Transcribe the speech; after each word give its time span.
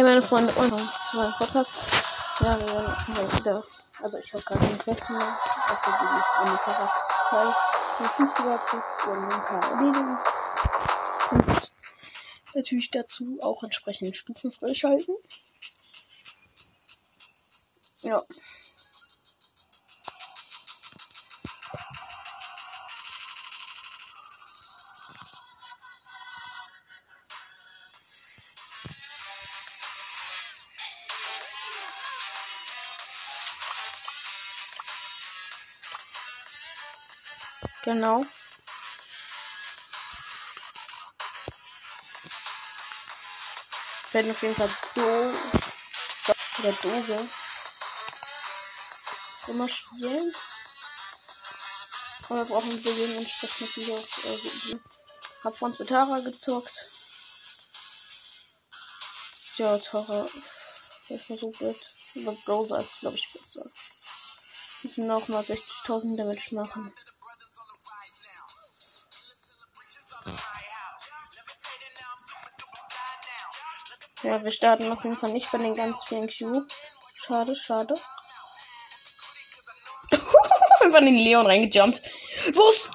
Hey 0.00 0.06
meine 0.06 0.22
Freunde, 0.22 0.50
und 0.54 0.70
zu 1.10 1.16
meinem 1.18 1.34
Podcast. 1.34 1.70
Ja, 2.40 2.58
wir 2.58 2.68
werden 2.68 3.38
wieder, 3.38 3.62
also 4.02 4.16
ich 4.16 4.32
habe 4.32 4.42
gerade 4.44 4.64
einen 4.64 4.80
Festen 4.80 5.12
gemacht, 5.12 5.40
also 5.68 5.90
die 6.00 6.48
eine 6.48 6.56
Charakter, 6.56 7.56
die 7.98 8.04
50 8.04 8.46
ist 8.46 9.08
und 9.08 9.30
ein 9.30 9.42
paar 9.44 9.72
erledigen. 9.72 10.18
Und 11.32 11.70
natürlich 12.54 12.90
dazu 12.90 13.38
auch 13.42 13.62
entsprechend 13.62 14.16
Stufen 14.16 14.50
freischalten. 14.52 15.14
Ja. 18.00 18.22
Genau. 37.90 38.24
Werden 44.12 44.30
auf 44.30 44.42
jeden 44.42 44.54
Fall 44.54 44.70
Do 44.94 45.34
oder 46.60 46.72
Dose 46.82 47.28
immer 49.48 49.68
spielen. 49.68 50.32
Aber 52.28 52.44
brauchen 52.44 52.70
wir 52.70 52.94
gegen 52.94 53.16
entsprechend 53.16 53.60
natürlich 53.60 53.92
auch 53.92 54.24
äh, 54.24 54.78
Hab 55.42 55.58
von 55.58 55.74
mit 55.76 55.88
Tara 55.88 56.20
gezockt. 56.20 56.70
Ja, 59.56 59.76
Tara. 59.78 60.28
Ich 61.08 61.22
versucht 61.22 61.60
wird. 61.60 61.86
Aber 62.18 62.36
Browser 62.44 62.78
ist, 62.78 63.00
glaube 63.00 63.16
ich, 63.16 63.32
besser. 63.32 63.64
Müssen 64.84 65.06
nochmal 65.08 65.42
60.000 65.42 66.16
Damage 66.16 66.54
machen. 66.54 66.92
Ja, 74.30 74.44
wir 74.44 74.52
starten 74.52 74.92
auf 74.92 75.02
jeden 75.02 75.16
Fall 75.16 75.32
nicht 75.32 75.50
bei 75.50 75.58
den 75.58 75.74
ganz 75.74 76.04
vielen 76.04 76.28
Cubes. 76.30 76.72
Schade, 77.16 77.56
schade. 77.56 77.96
Einfach 80.80 81.00
in 81.00 81.06
den 81.06 81.16
Leon 81.16 81.44
reingejumpt. 81.44 82.00
Was? 82.54 82.90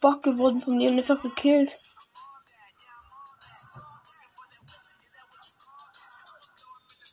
Bock 0.00 0.22
geworden 0.22 0.62
vom 0.62 0.78
Leon 0.78 0.96
einfach 0.96 1.20
gekillt. 1.20 1.76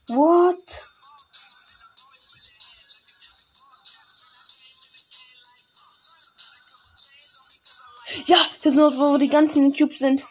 What? 0.07 0.83
Sind 8.63 8.77
dort, 8.77 8.97
wo 8.97 9.17
die 9.17 9.27
ganzen 9.27 9.75
Cubes 9.75 9.99
sind. 9.99 10.23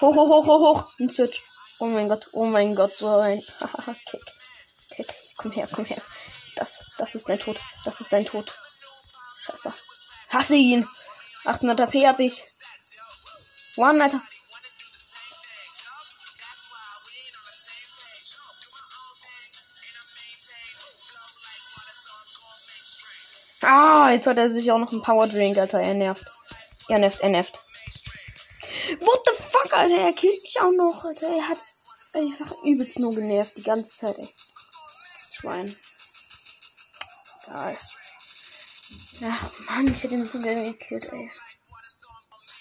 Hoch, 0.00 0.14
hoch, 0.14 0.28
hoch, 0.28 0.46
hoch, 0.46 0.60
hoch. 0.60 0.92
Ein 1.00 1.10
Switch. 1.10 1.42
Oh 1.80 1.86
mein 1.86 2.08
Gott, 2.08 2.28
oh 2.30 2.44
mein 2.44 2.76
Gott, 2.76 2.96
so 2.96 3.08
ein. 3.08 3.40
Kick. 4.06 4.20
Kick. 4.90 5.14
Komm 5.36 5.50
her, 5.50 5.68
komm 5.72 5.84
her. 5.84 6.00
Das, 6.54 6.78
das 6.96 7.16
ist 7.16 7.28
dein 7.28 7.40
Tod. 7.40 7.58
Das 7.84 8.00
ist 8.00 8.12
dein 8.12 8.24
Tod. 8.24 8.52
Scheiße. 9.46 9.74
Hasse 10.28 10.54
ihn. 10.54 10.86
800 11.44 11.80
AP 11.80 11.94
hab 12.06 12.20
ich. 12.20 12.44
One, 13.76 14.00
Alter. 14.00 14.20
Ah, 23.62 24.10
jetzt 24.10 24.28
hat 24.28 24.36
er 24.36 24.48
sich 24.50 24.70
auch 24.70 24.78
noch 24.78 24.92
einen 24.92 25.02
Power 25.02 25.26
Drink, 25.26 25.58
Alter. 25.58 25.80
Er 25.80 25.94
nervt. 25.94 26.37
Er 26.88 26.98
nervt, 26.98 27.20
er 27.20 27.28
nervt. 27.28 27.60
What 29.00 29.20
the 29.26 29.42
fuck, 29.42 29.72
Alter? 29.74 29.98
Er 29.98 30.12
killt 30.14 30.42
mich 30.42 30.60
auch 30.60 30.72
noch, 30.72 31.04
Alter. 31.04 31.28
Er 31.28 31.48
hat 31.48 31.58
einfach 32.14 32.64
übelst 32.64 32.98
nur 32.98 33.14
genervt 33.14 33.56
die 33.56 33.62
ganze 33.62 33.90
Zeit, 33.90 34.18
ey. 34.18 34.28
Schwein. 35.34 35.76
Geil. 37.46 37.78
Ach, 39.24 39.52
Mann, 39.68 39.86
ich 39.86 40.02
hätte 40.02 40.14
ihn 40.14 40.24
so 40.24 40.38
gerne 40.40 40.72
gekillt, 40.72 41.04
ey. 41.04 41.30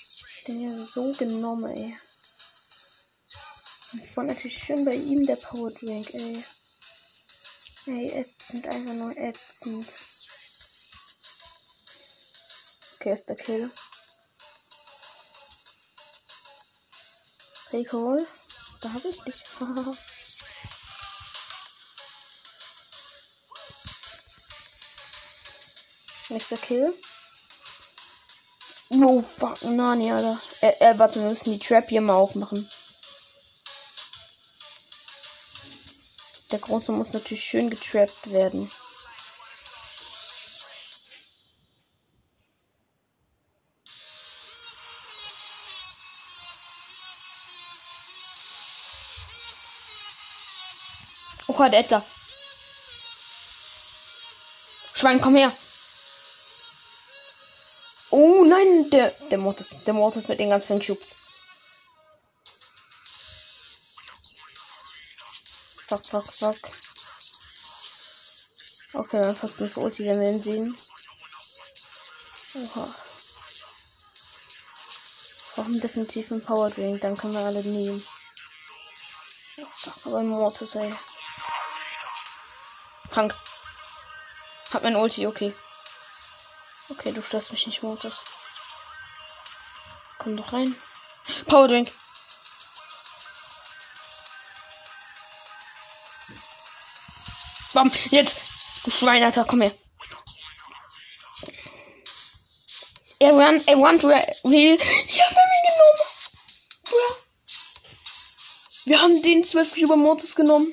Ich 0.04 0.26
hätte 0.40 0.52
ihn 0.52 0.62
ja 0.62 0.86
so 0.86 1.14
genommen, 1.14 1.72
ey. 1.74 1.98
Und 3.94 4.04
es 4.04 4.18
war 4.18 4.26
natürlich 4.26 4.58
schön 4.58 4.84
bei 4.84 4.94
ihm, 4.94 5.26
der 5.26 5.38
Power 5.38 5.72
Drink, 5.72 6.14
ey. 6.14 6.44
Ey, 7.86 8.12
ätzend, 8.12 8.68
einfach 8.68 8.94
nur 8.94 9.16
ätzend. 9.18 9.88
Okay, 13.00 13.14
ist 13.14 13.30
der 13.30 13.36
Kill. 13.38 13.72
Recall. 17.73 18.25
Da 18.81 18.94
habe 18.94 19.07
ich 19.09 19.22
dich. 19.23 19.35
Nächster 26.29 26.57
Kill. 26.57 26.94
Oh, 28.89 29.22
fuck, 29.22 29.61
Nani, 29.63 30.11
Alter. 30.11 30.38
Äh, 30.61 30.73
äh, 30.79 31.00
warte, 31.00 31.22
wir 31.22 31.29
müssen 31.29 31.51
die 31.51 31.59
Trap 31.59 31.89
hier 31.89 32.01
mal 32.01 32.16
aufmachen. 32.16 32.67
Der 36.51 36.59
Große 36.59 36.91
muss 36.94 37.13
natürlich 37.13 37.44
schön 37.44 37.69
getrappt 37.69 38.31
werden. 38.31 38.69
Gott, 51.57 51.73
Edgar. 51.73 52.06
Schwein, 54.94 55.19
komm 55.19 55.35
her. 55.35 55.51
Oh 58.12 58.45
nein, 58.45 58.90
der, 58.91 59.09
der 59.31 59.40
Mortis, 59.40 59.69
der 59.85 59.94
Mortis 59.96 60.28
mit 60.28 60.40
den 60.40 60.51
ganz 60.51 60.66
vielen 60.66 60.85
Cubes. 60.85 61.16
Fuck, 65.88 66.06
fuck, 66.06 66.34
fuck. 66.34 66.57
Okay, 68.94 69.22
dann 69.22 69.35
fast 69.35 69.59
das 69.59 69.78
Ulti, 69.78 70.06
wenn 70.06 70.19
wir 70.19 70.29
ihn 70.29 70.41
sehen. 70.41 70.78
Oha. 72.56 72.96
Brauchen 75.56 75.81
definitiv 75.81 76.31
einen 76.31 76.46
Power 76.46 76.69
Drink, 76.69 77.01
dann 77.01 77.17
können 77.17 77.34
wir 77.34 77.41
alle 77.41 77.63
nehmen. 77.63 78.03
Aber 80.06 80.19
ein 80.19 80.28
Mortis, 80.28 80.75
ey. 80.75 80.94
Krank. 83.17 83.33
Hab 84.73 84.83
mein 84.83 84.95
Ulti, 84.95 85.25
okay. 85.25 85.51
Okay, 86.89 87.11
du 87.13 87.22
störst 87.23 87.51
mich 87.51 87.66
nicht, 87.66 87.81
Mortis. 87.81 88.13
Komm 90.19 90.38
doch 90.38 90.53
rein. 90.53 90.72
Power 91.47 91.67
Drink. 91.67 91.89
Bam, 97.73 97.91
jetzt. 98.11 98.85
Du 98.85 98.91
Schwein, 98.91 99.23
Alter, 99.23 99.45
komm 99.45 99.61
her. 99.61 99.75
Er 103.17 103.31
run, 103.31 103.59
er 103.66 103.79
want 103.79 104.03
real. 104.03 104.22
Wir 104.45 105.25
haben 105.25 105.53
ihn 105.55 105.66
genommen. 105.66 106.01
Wir 108.85 109.02
haben 109.02 109.22
den 109.23 109.43
12 109.43 109.73
Cuber 109.73 109.96
Mortis 109.96 110.35
genommen. 110.35 110.72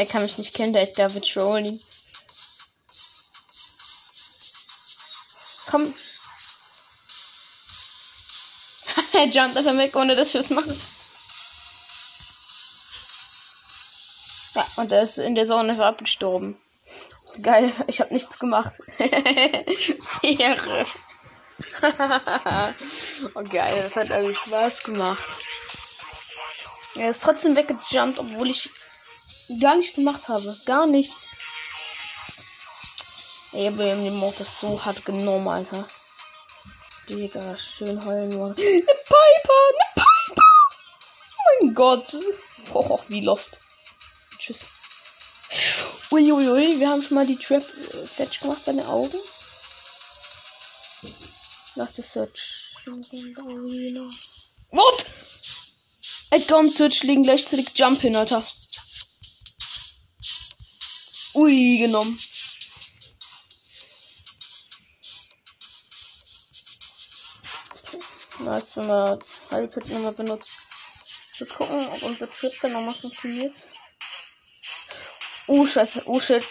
Er 0.00 0.06
kann 0.06 0.22
mich 0.22 0.38
nicht 0.38 0.54
kennen, 0.54 0.72
der 0.72 0.84
ist 0.84 0.98
David 0.98 1.30
Trolling. 1.30 1.78
Komm. 5.66 5.92
er 9.12 9.26
jumpt 9.26 9.58
einfach 9.58 9.76
weg, 9.76 9.94
ohne 9.96 10.16
dass 10.16 10.32
wir 10.32 10.40
es 10.40 10.48
machen. 10.48 10.74
Ja, 14.54 14.66
und 14.76 14.90
er 14.90 15.02
ist 15.02 15.18
in 15.18 15.34
der 15.34 15.44
Zone 15.44 15.72
einfach 15.72 15.88
abgestorben. 15.88 16.56
Geil, 17.42 17.70
ich 17.86 18.00
habe 18.00 18.14
nichts 18.14 18.38
gemacht. 18.38 18.72
Oh 23.34 23.42
geil, 23.52 23.82
das 23.82 23.96
hat 23.96 24.08
irgendwie 24.08 24.34
Spaß 24.34 24.84
gemacht. 24.84 25.22
Er 26.94 27.10
ist 27.10 27.22
trotzdem 27.22 27.54
weggejumpt, 27.54 28.18
obwohl 28.18 28.48
ich 28.48 28.70
gar 29.58 29.76
nichts 29.76 29.96
gemacht 29.96 30.28
habe. 30.28 30.56
Gar 30.66 30.86
nichts. 30.86 31.36
Ey, 33.52 33.66
aber 33.66 33.84
den 33.84 34.16
Mord 34.18 34.36
so 34.36 34.84
hart 34.84 35.04
genommen, 35.04 35.48
Alter. 35.48 35.84
Digga, 37.08 37.56
schön 37.56 38.04
heulen 38.04 38.28
nur. 38.28 38.50
Eine 38.50 38.56
Piper! 38.56 39.60
Eine 39.68 39.88
Piper! 39.94 40.42
Oh 41.36 41.64
mein 41.64 41.74
Gott. 41.74 42.16
Oh, 42.72 43.00
wie 43.08 43.22
lost. 43.22 43.56
Tschüss. 44.38 44.58
Uiuiui, 46.12 46.78
wir 46.78 46.88
haben 46.88 47.02
schon 47.02 47.16
mal 47.16 47.26
die 47.26 47.36
Trap 47.36 47.62
äh, 47.62 48.06
Fetch 48.06 48.40
gemacht 48.40 48.64
bei 48.64 48.72
den 48.72 48.84
Augen. 48.84 49.18
Lass 51.76 51.92
die 51.94 52.02
Search. 52.02 52.72
What? 54.70 55.06
Edgar 56.30 56.58
und 56.58 56.72
Search 56.72 57.02
liegen 57.02 57.24
gleichzeitig 57.24 57.70
Jump 57.74 58.00
hin, 58.00 58.14
Alter. 58.14 58.44
Ui, 61.40 61.78
genommen. 61.78 62.18
Nice, 68.44 68.76
wenn 68.76 68.86
wir 68.86 69.18
Heilpit 69.50 69.88
nochmal 69.88 70.12
benutzt. 70.12 70.50
Jetzt 71.38 71.54
gucken, 71.56 71.88
ob 71.92 72.02
unser 72.02 72.30
Trip 72.30 72.52
dann 72.60 72.72
nochmal 72.72 72.92
funktioniert. 72.92 73.54
Oh, 75.46 75.66
scheiße. 75.66 76.02
Oh, 76.04 76.20
shit. 76.20 76.44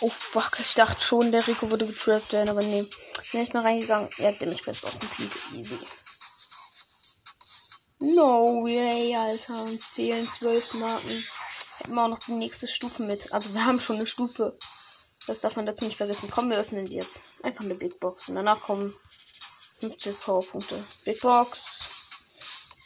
Oh, 0.00 0.08
fuck. 0.08 0.58
Ich 0.58 0.74
dachte 0.74 1.04
schon, 1.04 1.32
der 1.32 1.46
Rico 1.46 1.70
würde 1.70 1.86
getrappt 1.86 2.32
werden, 2.32 2.48
aber 2.48 2.62
nee. 2.62 2.86
Bin 3.32 3.40
nicht 3.42 3.52
mehr 3.52 3.62
reingegangen. 3.62 4.08
Er 4.16 4.28
hat 4.28 4.40
nämlich 4.40 4.62
fest 4.62 4.86
auf 4.86 4.98
Complete 4.98 5.38
Easy. 5.58 5.99
No 8.02 8.62
way, 8.62 9.14
Alter. 9.14 9.62
Und 9.62 9.80
zählen 9.80 10.26
zwölf 10.26 10.72
Marken. 10.74 11.24
Hätten 11.78 11.94
wir 11.94 12.02
auch 12.02 12.08
noch 12.08 12.18
die 12.18 12.32
nächste 12.32 12.66
Stufe 12.66 13.02
mit. 13.02 13.32
Also 13.32 13.52
wir 13.54 13.64
haben 13.64 13.78
schon 13.78 13.96
eine 13.96 14.06
Stufe. 14.06 14.56
Das 15.26 15.40
darf 15.40 15.56
man 15.56 15.66
dazu 15.66 15.84
nicht 15.84 15.98
vergessen. 15.98 16.30
Kommen 16.30 16.50
wir 16.50 16.58
öffnen 16.58 16.86
die 16.86 16.94
jetzt. 16.94 17.44
Einfach 17.44 17.64
eine 17.64 17.74
Big 17.74 18.00
Box. 18.00 18.30
Und 18.30 18.36
danach 18.36 18.60
kommen 18.60 18.90
50 19.80 20.20
Powerpunkte. 20.20 20.82
Big 21.04 21.20
Box. 21.20 22.08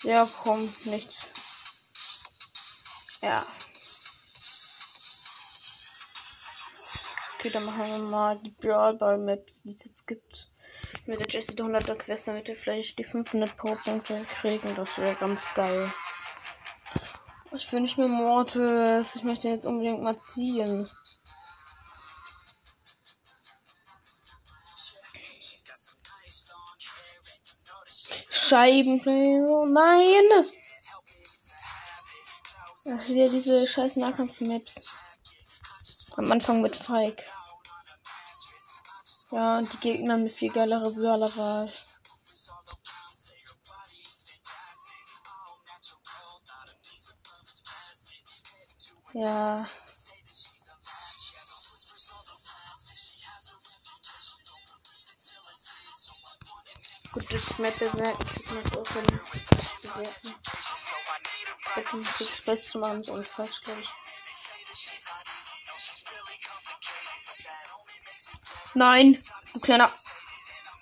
Ja, 0.02 0.28
komm, 0.42 0.72
nichts. 0.84 1.28
Ja. 3.22 3.46
Okay, 7.38 7.50
dann 7.50 7.64
machen 7.64 7.84
wir 7.86 8.10
mal 8.10 8.38
die 8.38 8.50
Brawl 8.50 8.94
Ball 8.94 9.18
Map, 9.18 9.46
die 9.62 9.70
es 9.70 9.84
jetzt 9.84 10.06
gibt. 10.06 10.48
Mit 11.06 11.20
der 11.20 11.28
Jessie 11.28 11.52
100er 11.52 11.96
Quest, 11.96 12.28
damit 12.28 12.46
wir 12.46 12.56
vielleicht 12.56 12.98
die 12.98 13.04
500 13.04 13.56
Powerpunkte 13.56 14.24
kriegen. 14.40 14.74
Das 14.74 14.96
wäre 14.96 15.14
ganz 15.16 15.42
geil. 15.54 15.92
Ich 17.56 17.70
nicht 17.72 17.98
mehr 17.98 18.08
Mortis. 18.08 19.14
Ich 19.14 19.22
möchte 19.22 19.48
jetzt 19.48 19.66
unbedingt 19.66 20.02
mal 20.02 20.18
ziehen. 20.18 20.88
Scheiben. 28.30 29.00
Oh 29.48 29.64
nein! 29.66 30.46
Ach, 32.86 33.08
wieder 33.08 33.28
diese 33.28 33.66
scheiß 33.66 33.96
Nahkampf-Maps. 33.96 35.18
Am 36.16 36.32
Anfang 36.32 36.60
mit 36.60 36.76
Feig. 36.76 37.22
Ja, 39.34 39.58
und 39.58 39.72
die 39.72 39.78
Gegner 39.78 40.16
mit 40.16 40.32
viel 40.32 40.52
geilere 40.52 40.92
Brawler-Wahl. 40.92 41.68
Ja. 49.14 49.64
Gut, 57.12 57.32
das 57.32 57.58
Map 57.58 57.78
bewerten. 57.80 58.24
Das 58.32 58.50
Map 58.52 58.76
auch 58.76 58.82
bewerten. 58.84 60.34
Jetzt 61.74 61.92
um 61.92 62.56
zu 62.56 62.78
machen, 62.78 63.00
ist 63.00 63.10
auch 63.10 64.03
Nein, 68.74 69.16
du 69.52 69.60
kleiner. 69.60 69.90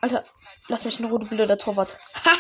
Alter, 0.00 0.24
lass 0.68 0.84
mich 0.84 0.98
in 0.98 1.04
Ruhe, 1.04 1.20
du 1.20 1.28
blöder 1.28 1.58
Torwart. 1.58 1.96
Ha! 2.24 2.32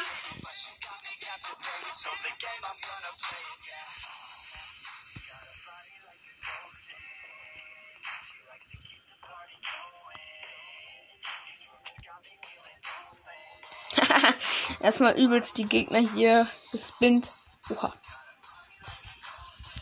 Erstmal 14.80 15.18
übelst 15.18 15.58
die 15.58 15.64
Gegner 15.64 15.98
hier 15.98 16.48
gespinnt. 16.72 17.28
Oha. 17.70 17.92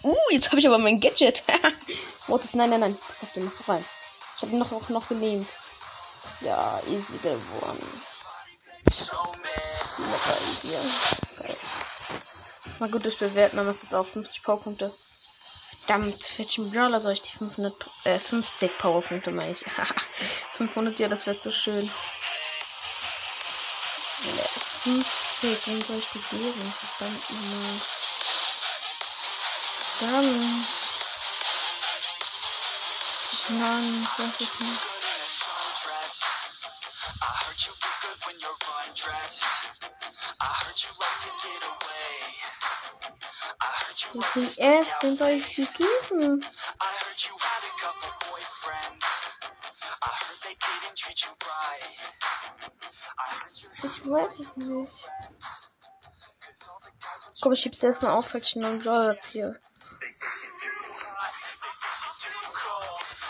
Uh, 0.02 0.16
jetzt 0.30 0.48
habe 0.48 0.58
ich 0.58 0.66
aber 0.66 0.78
mein 0.78 0.98
Gadget. 1.00 1.42
oh, 2.28 2.38
das, 2.38 2.54
nein, 2.54 2.70
nein, 2.70 2.80
nein. 2.80 2.96
Das 2.98 3.22
hat 3.22 3.36
den 3.36 3.44
noch 3.44 3.68
rein. 3.68 3.84
Ich 4.36 4.42
habe 4.42 4.52
ihn 4.52 4.58
noch, 4.58 4.88
noch, 4.88 5.08
gelähmt. 5.08 5.46
Ja, 6.40 6.80
easy 6.88 7.18
gewonnen. 7.18 8.02
Locker 9.98 10.38
easy. 10.50 10.78
Geil. 11.38 11.56
Mal 12.78 12.90
gut, 12.90 13.04
das 13.04 13.16
bewerten, 13.16 13.56
dann 13.58 13.68
ist 13.68 13.82
jetzt 13.82 13.94
auch 13.94 14.06
50 14.06 14.42
Powerpunkte. 14.42 14.92
Verdammt, 15.84 16.38
welchen 16.38 16.70
Brawler 16.70 17.00
soll 17.00 17.12
ich 17.12 17.22
die 17.22 17.36
500, 17.36 17.74
äh, 18.04 18.18
50 18.18 18.78
Powerpunkte 18.78 19.30
meine 19.32 19.50
ich. 19.50 19.64
500, 20.56 20.98
ja, 20.98 21.08
das 21.08 21.26
wäre 21.26 21.36
so 21.36 21.50
schön. 21.50 21.90
50, 24.82 25.66
wen 25.66 25.82
soll 25.82 25.98
ich 25.98 26.08
die 26.14 26.36
geben? 26.36 26.74
Verdammt 26.96 27.30
nochmal. 27.30 27.80
Verdammt. 29.98 30.66
Mann, 33.50 34.02
ich 34.02 34.18
weiß 34.18 34.34
es 34.40 34.60
nicht. 34.60 34.89
Wie 44.34 44.46
viel 44.46 44.64
Essen 44.64 45.16
soll 45.16 45.30
ich 45.30 45.54
die 45.54 45.66
geben? 45.66 46.44
Ich 53.82 54.06
weiß 54.06 54.40
es 54.40 54.56
nicht. 54.56 55.08
Komm, 57.40 57.52
ich 57.54 57.64
heb's 57.64 57.82
erstmal 57.82 58.12
auf, 58.12 58.28
falls 58.28 58.46
ich 58.46 58.56
einen 58.56 58.82
Brawler 58.82 59.16
hier. 59.30 59.58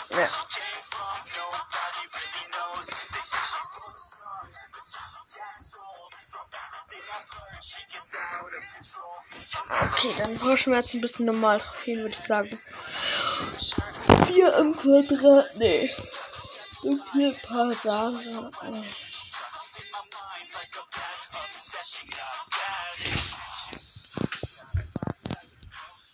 Ja. 0.09 0.27
Okay, 10.03 10.15
dann 10.17 10.31
jetzt 10.31 10.93
ein 10.95 11.01
bisschen 11.01 11.27
normal 11.27 11.59
Trophäen, 11.59 11.99
würde 11.99 12.15
ich 12.19 12.25
sagen. 12.25 12.57
4 14.25 14.57
im 14.57 14.75
Quadrat. 14.75 15.45
Nee. 15.57 15.87
Und 16.81 17.01
hier 17.13 17.27
ein 17.27 17.37
paar 17.43 17.71
Sachen. 17.71 18.49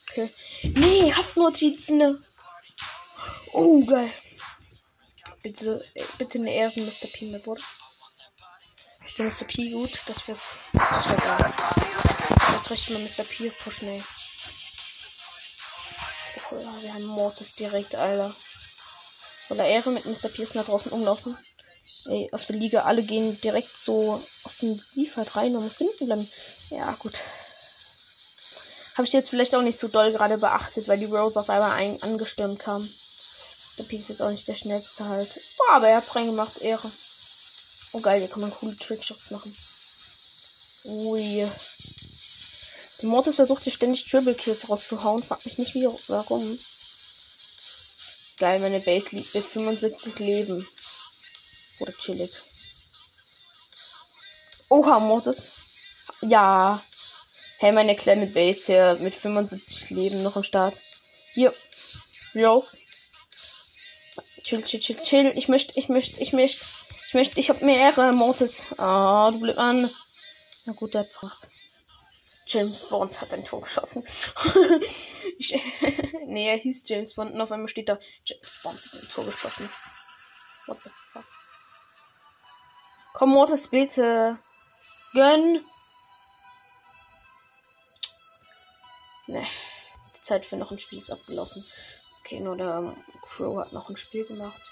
Okay. 0.10 0.34
Nee, 0.64 1.14
Haftnotizen. 1.14 2.26
Oh, 3.54 3.86
geil. 3.86 4.12
Bitte, 5.44 5.86
bitte 6.18 6.40
eine 6.40 6.54
Ehre, 6.54 6.82
Mr. 6.82 7.08
P, 7.08 7.32
mein 7.32 7.42
Bruder. 7.42 7.64
Der 9.18 9.28
Mr. 9.28 9.46
P 9.46 9.72
gut? 9.72 10.02
Das 10.08 10.28
wäre 10.28 10.38
das 10.74 11.10
wär 11.10 11.16
geil. 11.16 11.77
Jetzt 12.68 12.90
richtig 12.90 12.98
mal 12.98 13.04
Mr. 13.04 13.24
P 13.24 13.50
pushen, 13.50 13.88
ey. 13.88 14.04
Ja, 16.52 16.82
wir 16.82 16.94
haben 16.96 17.06
Mortis 17.06 17.56
direkt, 17.56 17.96
Alter. 17.96 18.36
Oder 19.48 19.66
Ehre 19.66 19.90
mit 19.92 20.06
Mr. 20.06 20.28
P 20.28 20.44
ist 20.44 20.54
nach 20.54 20.66
draußen 20.66 20.92
umlaufen. 20.92 21.38
Ey, 22.08 22.28
auf 22.34 22.44
der 22.46 22.58
Liga, 22.58 22.82
alle 22.82 23.04
gehen 23.04 23.40
direkt 23.40 23.70
so 23.70 24.22
offensiv 24.44 25.16
halt 25.16 25.34
rein 25.38 25.56
und 25.56 25.64
muss 25.64 25.78
hinten 25.78 26.08
bleiben. 26.08 26.30
Ja, 26.72 26.92
gut. 27.00 27.14
Habe 28.96 29.08
ich 29.08 29.14
jetzt 29.14 29.30
vielleicht 29.30 29.56
auch 29.56 29.62
nicht 29.62 29.80
so 29.80 29.88
doll 29.88 30.12
gerade 30.12 30.38
beachtet, 30.38 30.90
weil 30.90 31.00
die 31.00 31.06
Rose 31.06 31.40
auf 31.40 31.50
einmal 31.50 31.72
ein 31.72 32.04
angestürmt 32.04 32.60
kam. 32.60 32.86
Der 33.78 33.84
Pi 33.84 33.96
ist 33.96 34.10
jetzt 34.10 34.22
auch 34.22 34.32
nicht 34.32 34.46
der 34.46 34.56
schnellste 34.56 35.08
halt. 35.08 35.30
Boah, 35.56 35.76
aber 35.76 35.88
er 35.88 35.98
hat's 35.98 36.14
reingemacht. 36.14 36.58
Ehre. 36.58 36.92
Oh 37.94 38.02
geil, 38.02 38.20
hier 38.20 38.30
kann 38.30 38.42
man 38.42 38.52
coole 38.52 38.76
Trickshots 38.76 39.32
machen. 39.32 39.56
Ui. 40.84 41.50
Mortis 43.04 43.36
versucht 43.36 43.64
hier 43.64 43.74
ständig 43.74 44.10
Triple 44.10 44.36
Kills 44.36 44.70
rauszuhauen. 44.70 45.24
Frag 45.24 45.46
mich 45.46 45.58
nicht 45.58 45.76
wie, 45.76 45.86
warum. 45.86 46.60
Geil, 48.38 48.60
meine 48.60 48.80
Base 48.80 49.16
liegt 49.16 49.34
mit 49.34 49.46
75 49.46 50.20
Leben. 50.20 50.68
Oder 51.80 51.94
chillig. 51.94 52.32
Oha, 54.70 55.00
Mortis. 55.00 55.54
Ja. 56.22 56.82
Hey, 57.60 57.72
meine 57.72 57.96
kleine 57.96 58.28
Base 58.28 58.66
hier 58.68 58.98
mit 59.00 59.16
75 59.16 59.90
Leben 59.92 60.22
noch 60.24 60.36
am 60.36 60.44
Start. 60.44 60.76
Hier. 61.34 61.54
Raus. 62.36 62.78
Chill, 64.44 64.64
chill, 64.64 64.80
chill, 64.80 64.98
chill. 64.98 65.34
Ich 65.36 65.48
möchte, 65.48 65.74
ich 65.78 65.90
möchte, 65.90 66.22
ich 66.22 66.34
möchte, 66.34 66.66
ich 67.08 67.14
möchte, 67.14 67.40
ich 67.40 67.50
hab 67.50 67.62
mehrere 67.62 68.14
Mortis. 68.14 68.62
Ah, 68.78 69.32
du 69.32 69.40
bleib 69.40 69.58
an. 69.58 69.90
Na 70.66 70.74
gut, 70.74 70.94
der 70.94 71.10
Tracht. 71.10 71.47
James 72.48 72.90
Bond 72.90 73.20
hat 73.22 73.34
ein 73.34 73.44
Tor 73.46 73.62
geschossen. 73.62 74.04
nee, 76.26 76.50
er 76.50 76.58
hieß 76.58 76.84
James 76.88 77.14
Bond 77.14 77.34
und 77.34 77.42
auf 77.42 77.52
einmal 77.52 77.70
steht 77.70 77.90
da 77.90 78.00
James 78.26 78.62
Bond 78.64 78.78
hat 78.78 78.94
ein 78.94 79.10
Tor 79.14 79.26
geschossen. 79.26 79.70
What 80.68 80.78
the 80.78 80.90
fuck? 80.90 81.24
Komm, 83.14 83.32
Mortis, 83.32 83.68
bitte. 83.70 84.38
Gönn. 85.14 85.60
Ne. 89.28 89.42
Die 89.42 90.24
Zeit 90.24 90.46
für 90.46 90.58
noch 90.58 90.72
ein 90.72 90.80
Spiel 90.80 91.00
ist 91.00 91.12
abgelaufen. 91.12 91.64
Okay, 92.22 92.40
nur 92.42 92.58
der 92.58 92.96
Crow 93.22 93.58
hat 93.58 93.74
noch 93.74 93.90
ein 93.90 93.98
Spiel 93.98 94.26
gemacht. 94.26 94.67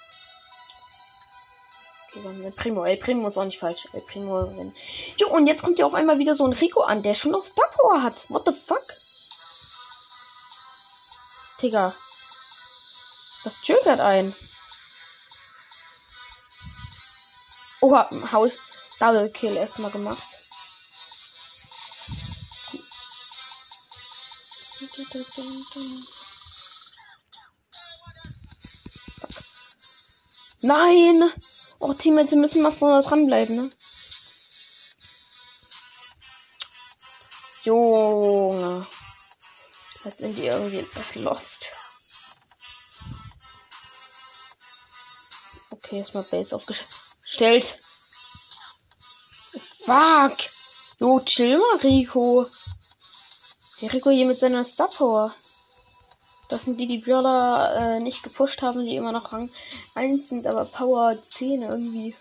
Dann 2.24 2.44
El 2.44 2.52
Primo. 2.52 2.86
El 2.86 2.98
Primo 2.98 3.28
ist 3.28 3.38
auch 3.38 3.46
nicht 3.46 3.60
falsch. 3.60 3.88
El 3.94 4.02
Primo. 4.02 4.48
Wenn... 4.58 4.74
Jo, 5.18 5.30
und 5.30 5.48
jetzt 5.48 5.64
kommt 5.64 5.78
ja 5.78 5.86
auf 5.86 5.94
einmal 5.94 6.20
wieder 6.20 6.36
so 6.36 6.46
ein 6.46 6.54
Rico 6.54 6.82
an, 6.82 7.04
der 7.04 7.16
schon 7.16 7.36
auf 7.36 7.46
Star 7.46 7.70
Power 7.72 8.02
hat. 8.02 8.30
What 8.30 8.44
the 8.46 8.54
fuck? 8.54 8.82
Digga. 11.62 11.94
Das 13.44 13.62
triggert 13.62 14.00
ein. 14.00 14.36
Oha, 17.82 18.10
hau 18.32 18.46
ich. 18.46 18.58
Double 19.00 19.30
Kill 19.30 19.56
erstmal 19.56 19.92
gemacht. 19.92 20.18
Nein! 30.62 31.32
Oh, 31.88 31.94
Teammates, 31.94 32.32
müssen 32.32 32.64
mal 32.64 32.72
vorne 32.72 33.04
dranbleiben, 33.04 33.56
ne? 33.58 33.70
Junge. 37.64 38.88
Das 40.04 40.18
sind 40.18 40.36
die 40.36 40.48
irgendwie 40.48 40.84
lost. 41.20 41.70
Okay, 45.70 46.00
erstmal 46.00 46.24
Base 46.24 46.56
aufgestellt. 46.56 47.78
Fuck! 49.82 50.38
Jo, 51.00 51.20
chill 51.20 51.60
mal, 51.60 51.78
Rico. 51.84 52.48
Der 53.82 53.94
Rico 53.94 54.10
hier 54.10 54.26
mit 54.26 54.40
seiner 54.40 54.64
Star 54.64 54.90
Power. 54.90 55.32
Das 56.50 56.62
sind 56.62 56.80
die, 56.80 56.88
die 56.88 56.98
Brawler 56.98 57.94
äh, 57.94 58.00
nicht 58.00 58.24
gepusht 58.24 58.64
haben, 58.64 58.84
die 58.84 58.96
immer 58.96 59.12
noch 59.12 59.32
Rang 59.32 59.48
1 59.96 60.28
sind, 60.28 60.46
aber 60.46 60.66
Power 60.66 61.16
10 61.30 61.62
irgendwie. 61.64 62.14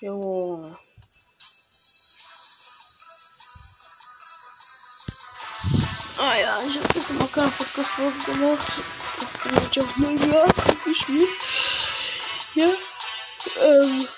Junge. 0.00 0.76
Ah 6.18 6.36
ja, 6.36 6.58
ich 6.60 6.78
habe 6.78 6.98
noch 6.98 7.10
mal 7.10 7.28
keine 7.28 7.50
Podcast-Folge 7.50 8.18
gemacht. 8.24 8.82
Das 9.18 9.32
kann 9.42 9.70
ich 9.70 9.96
mal 9.96 10.12
wieder 10.12 10.46
gespielt. 10.84 11.28
Ja. 12.56 12.74
Ähm. 13.60 14.08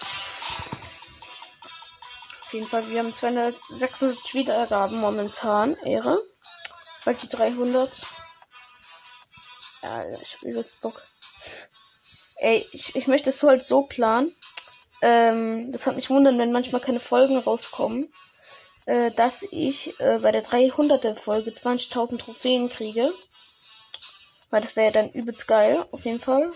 Auf 2.41 2.55
jeden 2.55 2.67
Fall, 2.67 2.89
wir 2.89 3.01
haben 3.01 3.13
206 3.13 4.33
Wiedergaben 4.35 5.01
momentan. 5.01 5.77
Ehre. 5.85 6.23
Bald 7.05 7.23
die 7.23 7.29
300. 7.29 7.91
Ja, 9.83 10.09
ich 10.09 10.35
hab 10.35 10.43
übelst 10.45 10.81
Bock. 10.81 10.95
Ey, 12.41 12.67
ich, 12.73 12.97
ich 12.97 13.07
möchte 13.07 13.31
es 13.31 13.39
so 13.39 13.49
halt 13.49 13.63
so 13.63 13.83
planen. 13.83 14.33
Ähm, 15.03 15.71
das 15.71 15.87
hat 15.87 15.97
mich 15.97 16.09
wundern, 16.09 16.39
wenn 16.39 16.53
manchmal 16.53 16.81
keine 16.81 17.01
Folgen 17.01 17.37
rauskommen 17.39 18.09
äh, 18.89 19.11
dass 19.13 19.43
ich 19.51 20.01
äh, 20.01 20.19
bei 20.23 20.33
der 20.33 20.43
300er 20.43 21.15
Folge 21.15 21.51
20.000 21.51 22.19
Trophäen 22.19 22.71
kriege. 22.71 23.07
Weil 24.51 24.63
das 24.63 24.77
wäre 24.77 24.87
ja 24.87 24.93
dann 24.93 25.11
übelst 25.11 25.47
geil, 25.47 25.85
auf 25.91 26.05
jeden 26.07 26.19
Fall. 26.19 26.49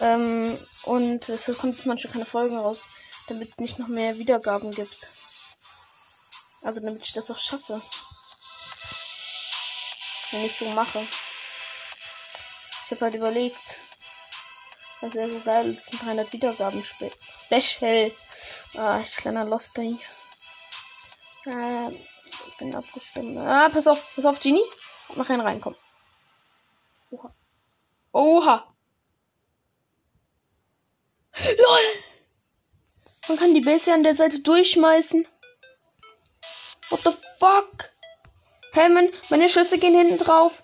Ähm, 0.00 0.58
und 0.84 1.28
es 1.28 1.58
kommt 1.58 1.86
manchmal 1.86 2.12
keine 2.12 2.24
Folgen 2.24 2.56
raus, 2.56 2.94
damit 3.28 3.50
es 3.50 3.58
nicht 3.58 3.78
noch 3.78 3.88
mehr 3.88 4.16
Wiedergaben 4.18 4.70
gibt. 4.70 5.06
Also 6.62 6.80
damit 6.80 7.02
ich 7.02 7.12
das 7.12 7.30
auch 7.30 7.38
schaffe. 7.38 7.80
Wenn 10.30 10.44
ich 10.44 10.56
so 10.56 10.66
mache. 10.66 11.06
Ich 12.84 12.90
habe 12.92 13.04
halt 13.04 13.14
überlegt, 13.14 13.58
das 15.00 15.14
wäre 15.14 15.32
so 15.32 15.40
geil, 15.40 15.72
das 15.72 15.84
sind 15.84 16.02
300 16.06 16.32
Wiedergaben 16.32 16.84
Special. 16.84 18.12
Ah, 18.76 19.00
ich 19.00 19.16
kleiner 19.16 19.44
Lost 19.44 19.76
hier. 19.76 19.98
Äh, 21.46 21.88
ich 21.88 22.56
bin 22.58 22.74
abgestimmt. 22.74 23.36
Ah, 23.36 23.68
pass 23.68 23.86
auf, 23.86 24.14
pass 24.14 24.24
auf, 24.24 24.40
Genie. 24.42 24.62
Mach 25.16 25.28
einen 25.30 25.40
rein, 25.40 25.60
komm. 25.60 25.74
Oha. 27.10 27.32
Oha. 28.12 28.77
LOL! 31.44 31.80
Man 33.28 33.38
kann 33.38 33.54
die 33.54 33.60
Base 33.60 33.92
an 33.92 34.02
der 34.02 34.16
Seite 34.16 34.40
durchschmeißen. 34.40 35.26
What 36.90 37.00
the 37.04 37.10
fuck? 37.38 37.90
Hemmen, 38.72 39.12
meine 39.28 39.48
Schüsse 39.48 39.78
gehen 39.78 39.94
hinten 39.94 40.18
drauf. 40.18 40.58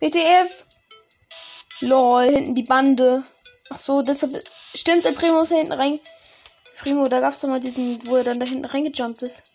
WTF. 0.00 0.64
LOL, 1.82 2.30
hinten 2.30 2.54
die 2.54 2.62
Bande. 2.62 3.22
Ach 3.70 3.76
so, 3.76 4.02
deshalb 4.02 4.32
stimmt 4.74 5.04
der 5.04 5.12
Primo 5.12 5.42
ist 5.42 5.50
hinten 5.50 5.72
rein. 5.72 6.00
Primo, 6.78 7.06
da 7.08 7.20
gab's 7.20 7.40
doch 7.40 7.48
mal 7.48 7.60
diesen, 7.60 8.06
wo 8.06 8.16
er 8.16 8.24
dann 8.24 8.40
da 8.40 8.46
hinten 8.46 8.64
reingejumpt 8.64 9.22
ist. 9.22 9.54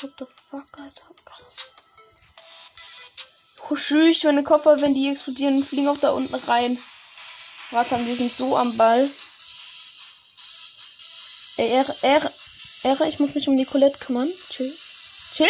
What 0.00 0.12
the 0.18 0.26
fuck, 0.50 0.80
Alter? 0.80 1.08
Krass. 1.24 1.70
Tschüss, 3.74 4.24
meine 4.24 4.42
Koffer, 4.42 4.80
wenn 4.80 4.94
die 4.94 5.10
explodieren, 5.10 5.62
fliegen 5.62 5.88
auch 5.88 5.98
da 5.98 6.10
unten 6.10 6.34
rein. 6.34 6.78
Warte, 7.70 8.06
wir 8.06 8.16
sind 8.16 8.34
so 8.34 8.56
am 8.56 8.74
Ball. 8.78 9.10
Er, 11.58 11.86
er, 12.02 12.32
er, 12.84 13.00
ich 13.02 13.18
muss 13.18 13.34
mich 13.34 13.46
um 13.48 13.56
die 13.56 13.66
Colette 13.66 13.98
kümmern. 13.98 14.28
Chill. 14.50 14.74
Chill! 15.34 15.48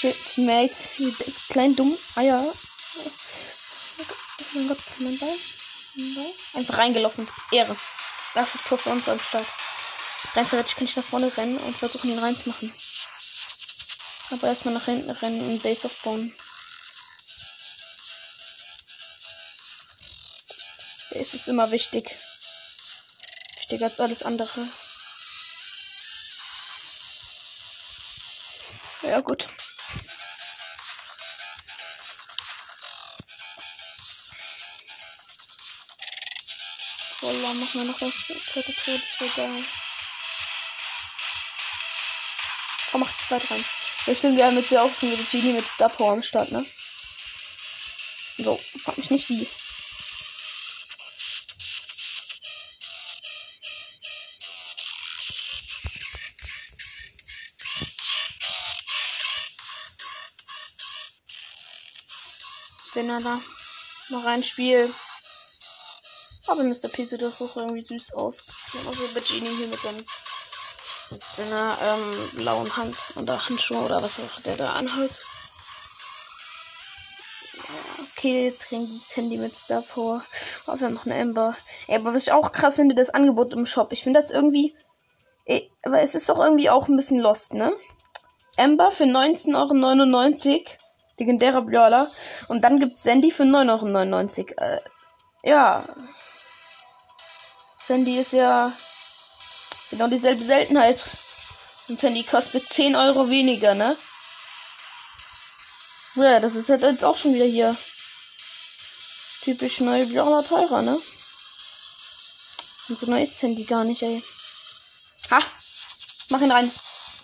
Chill, 0.00 0.14
Teammates. 0.34 1.48
Klein 1.48 1.76
dumm. 1.76 1.96
Eier. 2.16 2.40
Oh 2.40 2.52
mein 4.54 4.68
Gott, 4.68 4.78
mein 4.98 5.18
Ball. 5.18 5.36
Mein 5.96 6.14
Ball. 6.14 6.32
Einfach 6.54 6.78
reingelaufen. 6.78 7.28
Ehre. 7.52 7.76
Das 8.34 8.54
ist 8.56 8.66
Tor 8.66 8.78
für 8.78 8.90
uns 8.90 9.08
am 9.08 9.20
Start. 9.20 9.46
Rein 10.34 10.46
theoretisch 10.46 10.74
kann 10.74 10.84
ich 10.86 10.96
nach 10.96 11.04
vorne 11.04 11.36
rennen 11.36 11.56
und 11.56 11.76
versuchen, 11.76 12.10
ihn 12.10 12.18
reinzumachen. 12.18 12.74
Aber 14.30 14.48
erstmal 14.48 14.74
nach 14.74 14.84
hinten 14.86 15.10
rennen 15.10 15.40
und 15.40 15.62
Base 15.62 15.86
aufbauen. 15.86 16.34
Ist 21.34 21.48
immer 21.48 21.68
wichtig. 21.72 22.04
Wichtiger 23.58 23.86
als 23.86 23.98
alles 23.98 24.22
andere. 24.22 24.68
Ja, 29.02 29.20
gut. 29.20 29.44
Voila, 37.20 37.54
machen 37.54 37.80
wir 37.80 37.84
noch 37.84 37.98
das 37.98 38.12
dritte 38.52 38.72
das 38.72 39.20
wird 39.20 39.34
geil. 39.34 39.64
Komm, 42.92 43.00
mach 43.00 43.10
zweite 43.26 43.50
rein. 43.50 43.64
Ja, 44.06 44.14
stimmt, 44.14 44.38
wir 44.38 44.46
haben 44.46 44.56
jetzt 44.56 44.70
ja 44.70 44.82
auch 44.82 44.90
schon 45.00 45.10
wieder 45.10 45.24
Genie 45.24 45.54
mit 45.54 45.66
Star 45.66 45.88
Power 45.88 46.12
am 46.12 46.22
Start, 46.22 46.52
ne? 46.52 46.64
So, 48.38 48.56
frag 48.84 48.98
mich 48.98 49.10
nicht 49.10 49.28
wie. 49.30 49.63
Wenn 63.14 63.24
er 63.24 63.30
da 63.30 64.16
noch 64.16 64.24
ein 64.26 64.42
Spiel. 64.42 64.90
Aber 66.48 66.64
Mr. 66.64 66.88
P 66.88 67.04
sieht 67.04 67.22
das 67.22 67.40
auch 67.40 67.56
irgendwie 67.56 67.80
süß 67.80 68.14
aus. 68.14 68.42
Also 68.86 69.04
Genie 69.14 69.54
hier 69.56 69.68
mit 69.68 69.78
seinem 69.78 70.04
mit 71.10 71.22
seiner 71.22 71.78
ähm, 71.80 72.38
blauen 72.38 72.76
Hand 72.76 72.96
oder 73.22 73.38
Handschuhe 73.46 73.78
oder 73.84 74.02
was 74.02 74.18
auch 74.18 74.40
der 74.40 74.56
da 74.56 74.72
anhat. 74.72 75.10
Okay, 78.16 78.46
jetzt 78.46 78.64
kriegen 78.64 78.84
die 78.84 79.14
Handy 79.14 79.38
mit 79.38 79.54
davor. 79.68 80.20
Oh, 80.66 80.80
wir 80.80 80.90
noch 80.90 81.06
eine 81.06 81.14
Ember. 81.14 81.56
Ey, 81.86 82.00
aber 82.00 82.14
was 82.14 82.22
ich 82.22 82.32
auch 82.32 82.50
krass 82.50 82.76
finde, 82.76 82.96
das 82.96 83.10
Angebot 83.10 83.52
im 83.52 83.64
Shop. 83.64 83.92
Ich 83.92 84.02
finde 84.02 84.18
das 84.18 84.32
irgendwie. 84.32 84.74
Ey, 85.44 85.70
aber 85.84 86.02
es 86.02 86.16
ist 86.16 86.28
doch 86.28 86.40
irgendwie 86.42 86.68
auch 86.68 86.88
ein 86.88 86.96
bisschen 86.96 87.20
lost, 87.20 87.52
ne? 87.52 87.76
Ember 88.56 88.90
für 88.90 89.04
19,99 89.04 90.50
Euro. 90.50 90.83
Legendärer 91.18 91.62
Brawler. 91.62 92.06
Und 92.48 92.62
dann 92.62 92.78
gibt's 92.78 93.02
Sandy 93.02 93.30
für 93.30 93.44
9,99 93.44 94.58
Euro. 94.58 94.72
Äh, 94.72 94.78
ja. 95.42 95.84
Sandy 97.86 98.18
ist 98.18 98.32
ja 98.32 98.72
genau 99.90 100.08
dieselbe 100.08 100.42
Seltenheit. 100.42 100.96
Und 101.88 102.00
Sandy 102.00 102.22
kostet 102.24 102.66
10 102.68 102.96
Euro 102.96 103.28
weniger, 103.28 103.74
ne? 103.74 103.96
Ja, 106.16 106.38
das 106.38 106.54
ist 106.54 106.70
halt 106.70 106.82
jetzt 106.82 107.04
auch 107.04 107.16
schon 107.16 107.34
wieder 107.34 107.44
hier. 107.44 107.76
Typisch 109.42 109.80
neue 109.80 110.06
Brawler 110.06 110.42
teurer, 110.42 110.82
ne? 110.82 110.92
Und 112.88 113.00
so 113.00 113.06
neu 113.06 113.22
ist 113.22 113.38
Sandy 113.38 113.64
gar 113.64 113.84
nicht, 113.84 114.02
ey. 114.02 114.22
Ha! 115.30 115.42
Mach 116.30 116.40
ihn 116.40 116.50
rein. 116.50 116.70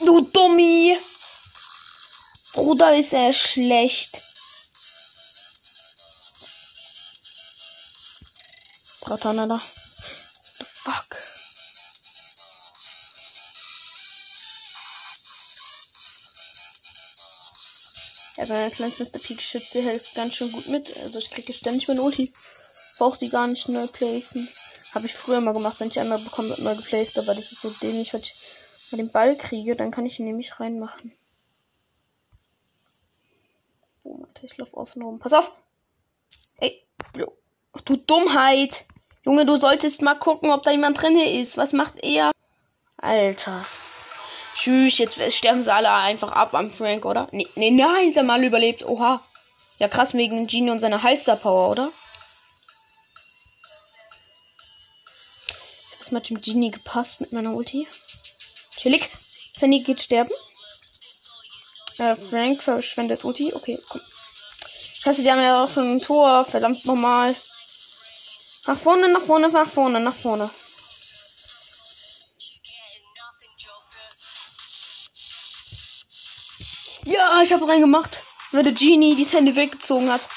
Du 0.04 0.20
Dummi! 0.20 0.98
Bruder 2.70 2.96
ist 2.96 3.12
er 3.12 3.32
schlecht. 3.32 4.12
Bratanada. 9.00 9.56
The 9.56 10.64
fuck? 10.64 11.16
Ja, 18.36 18.46
mein 18.46 18.70
kleines 18.70 19.00
Mr. 19.00 19.18
P 19.18 19.34
Geschütze 19.34 19.80
hilft 19.80 20.14
ganz 20.14 20.36
schön 20.36 20.52
gut 20.52 20.68
mit. 20.68 20.96
Also 20.98 21.18
ich 21.18 21.28
kriege 21.28 21.52
ständig 21.52 21.88
meine 21.88 22.02
Ulti. 22.02 22.32
Brauche 22.98 23.18
die 23.18 23.30
gar 23.30 23.48
nicht 23.48 23.68
neu 23.68 23.88
placen. 23.88 24.48
Habe 24.94 25.06
ich 25.06 25.14
früher 25.14 25.40
mal 25.40 25.54
gemacht, 25.54 25.80
wenn 25.80 25.88
ich 25.88 25.98
einmal 25.98 26.20
bekomme, 26.20 26.50
wird 26.50 26.60
neu 26.60 26.76
geplaced, 26.76 27.18
aber 27.18 27.34
das 27.34 27.50
ist 27.50 27.62
so 27.62 27.70
dämlich, 27.82 28.12
wenn 28.12 28.20
ich 28.20 28.32
mal 28.92 28.98
den 28.98 29.10
Ball 29.10 29.36
kriege, 29.36 29.74
dann 29.74 29.90
kann 29.90 30.06
ich 30.06 30.20
ihn 30.20 30.26
nämlich 30.26 30.60
reinmachen. 30.60 31.12
Oh, 34.10 34.18
warte, 34.18 34.46
ich 34.46 34.56
laufe 34.56 34.76
außen. 34.90 35.18
Pass 35.18 35.32
auf! 35.32 35.52
Ey. 36.58 36.86
Ach, 37.72 37.80
du 37.82 37.96
Dummheit! 37.96 38.84
Junge, 39.24 39.44
du 39.44 39.56
solltest 39.58 40.02
mal 40.02 40.14
gucken, 40.14 40.50
ob 40.50 40.62
da 40.62 40.70
jemand 40.70 41.00
drin 41.00 41.18
ist. 41.18 41.56
Was 41.56 41.72
macht 41.72 41.94
er? 42.02 42.32
Alter. 42.96 43.62
Tschüss, 44.56 44.98
jetzt 44.98 45.20
sterben 45.32 45.62
sie 45.62 45.72
alle 45.72 45.90
einfach 45.90 46.32
ab 46.32 46.54
am 46.54 46.72
Frank, 46.72 47.04
oder? 47.04 47.28
Nee, 47.32 47.46
nee 47.56 47.70
nein, 47.70 48.12
der 48.14 48.22
mal 48.22 48.42
überlebt. 48.42 48.86
Oha. 48.86 49.20
Ja, 49.78 49.88
krass, 49.88 50.14
wegen 50.14 50.46
Genie 50.46 50.70
und 50.70 50.78
seiner 50.78 51.02
Halster-Power, 51.02 51.70
oder? 51.70 51.90
Ich 55.48 55.98
hab's 55.98 56.10
mit 56.10 56.28
dem 56.28 56.40
Genie 56.40 56.70
gepasst 56.70 57.20
mit 57.20 57.32
meiner 57.32 57.54
Ulti. 57.54 57.86
Chillig. 58.76 59.08
Sandy 59.56 59.82
geht 59.82 60.00
sterben. 60.00 60.30
Äh, 61.98 62.16
Frank 62.16 62.62
verschwendet 62.62 63.24
Ulti. 63.24 63.52
Okay, 63.54 63.78
komm. 63.88 64.00
Scheiße, 65.02 65.22
die 65.22 65.30
haben 65.30 65.40
ja 65.40 65.64
auch 65.64 65.70
schon 65.70 65.94
ein 65.94 65.98
Tor. 65.98 66.44
Verdammt 66.44 66.84
nochmal. 66.84 67.34
Nach 68.66 68.76
vorne, 68.76 69.10
nach 69.10 69.22
vorne, 69.22 69.48
nach 69.48 69.66
vorne, 69.66 69.98
nach 69.98 70.14
vorne. 70.14 70.50
Ja, 77.04 77.42
ich 77.42 77.52
habe 77.52 77.66
reingemacht. 77.66 78.22
Weil 78.52 78.62
der 78.62 78.72
Genie 78.72 79.14
die 79.14 79.24
Hände 79.24 79.56
weggezogen 79.56 80.10
hat. 80.10 80.28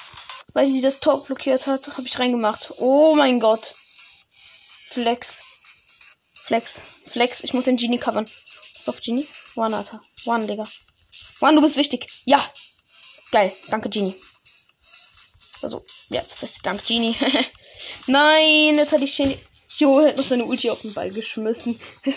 Weil 0.53 0.65
sie 0.65 0.81
das 0.81 1.01
Tor 1.01 1.21
blockiert 1.25 1.67
hat, 1.67 1.87
habe 1.97 2.07
ich 2.07 2.17
reingemacht. 2.17 2.75
Oh 2.77 3.15
mein 3.15 3.41
Gott. 3.41 3.75
Flex. 4.91 5.37
Flex. 6.35 6.79
Flex. 7.11 7.43
Ich 7.43 7.53
muss 7.53 7.65
den 7.65 7.75
Genie 7.75 7.97
covern. 7.97 8.25
Auf 8.85 9.01
Genie. 9.01 9.27
One, 9.55 9.75
Alter. 9.75 9.99
One, 10.25 10.47
Digga. 10.47 10.63
One, 11.41 11.55
du 11.55 11.61
bist 11.61 11.75
wichtig. 11.75 12.07
Ja. 12.25 12.49
Geil. 13.31 13.51
Danke, 13.69 13.89
Genie. 13.89 14.15
Also, 15.63 15.83
ja, 16.09 16.21
das 16.21 16.41
heißt 16.43 16.65
Dank, 16.65 16.85
Genie. 16.85 17.15
Nein, 18.07 18.75
jetzt 18.75 18.91
hatte 18.91 19.05
ich 19.05 19.15
Genie. 19.15 19.37
Jo, 19.77 20.05
hat 20.05 20.17
noch 20.17 20.25
seine 20.25 20.45
Ulti 20.45 20.69
auf 20.69 20.81
den 20.81 20.93
Ball 20.93 21.09
geschmissen. 21.09 21.79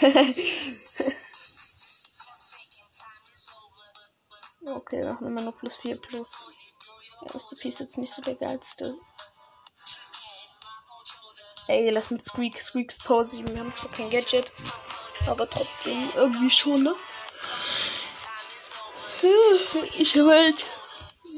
okay, 4.75 5.01
wir 5.03 5.09
haben 5.09 5.27
immer 5.27 5.41
nur 5.41 5.57
plus 5.57 5.77
4 5.77 5.97
plus. 5.97 6.37
Ja, 7.23 7.29
Mr. 7.35 7.57
P 7.59 7.69
ist 7.71 7.81
jetzt 7.81 7.97
nicht 7.97 8.13
so 8.13 8.21
der 8.21 8.35
geilste. 8.35 8.95
Ey, 11.69 11.91
lass 11.91 12.11
mit 12.11 12.23
Squeak, 12.23 12.61
Squeaks 12.61 12.99
Pause. 12.99 13.39
Wir 13.39 13.59
haben 13.59 13.73
zwar 13.73 13.91
kein 13.91 14.11
Gadget, 14.11 14.53
aber 15.27 15.49
trotzdem 15.49 15.99
irgendwie 16.15 16.51
schon, 16.51 16.83
ne? 16.83 16.95
Ich 19.99 20.17
habe 20.17 20.31
halt 20.31 20.65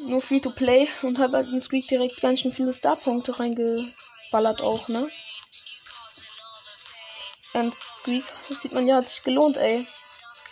nur 0.06 0.20
Free 0.20 0.40
to 0.40 0.50
Play 0.50 0.88
und 1.02 1.18
habe 1.18 1.38
halt 1.38 1.48
in 1.48 1.62
Squeak 1.62 1.86
direkt 1.88 2.20
ganz 2.20 2.40
schön 2.40 2.52
viele 2.52 2.72
Star-Punkte 2.72 3.38
reingeballert 3.38 4.60
auch, 4.60 4.88
ne? 4.88 5.08
Und 7.54 7.74
Squeak, 8.00 8.24
das 8.48 8.62
sieht 8.62 8.72
man 8.72 8.86
ja, 8.86 8.96
hat 8.96 9.08
sich 9.08 9.22
gelohnt, 9.22 9.56
ey. 9.56 9.86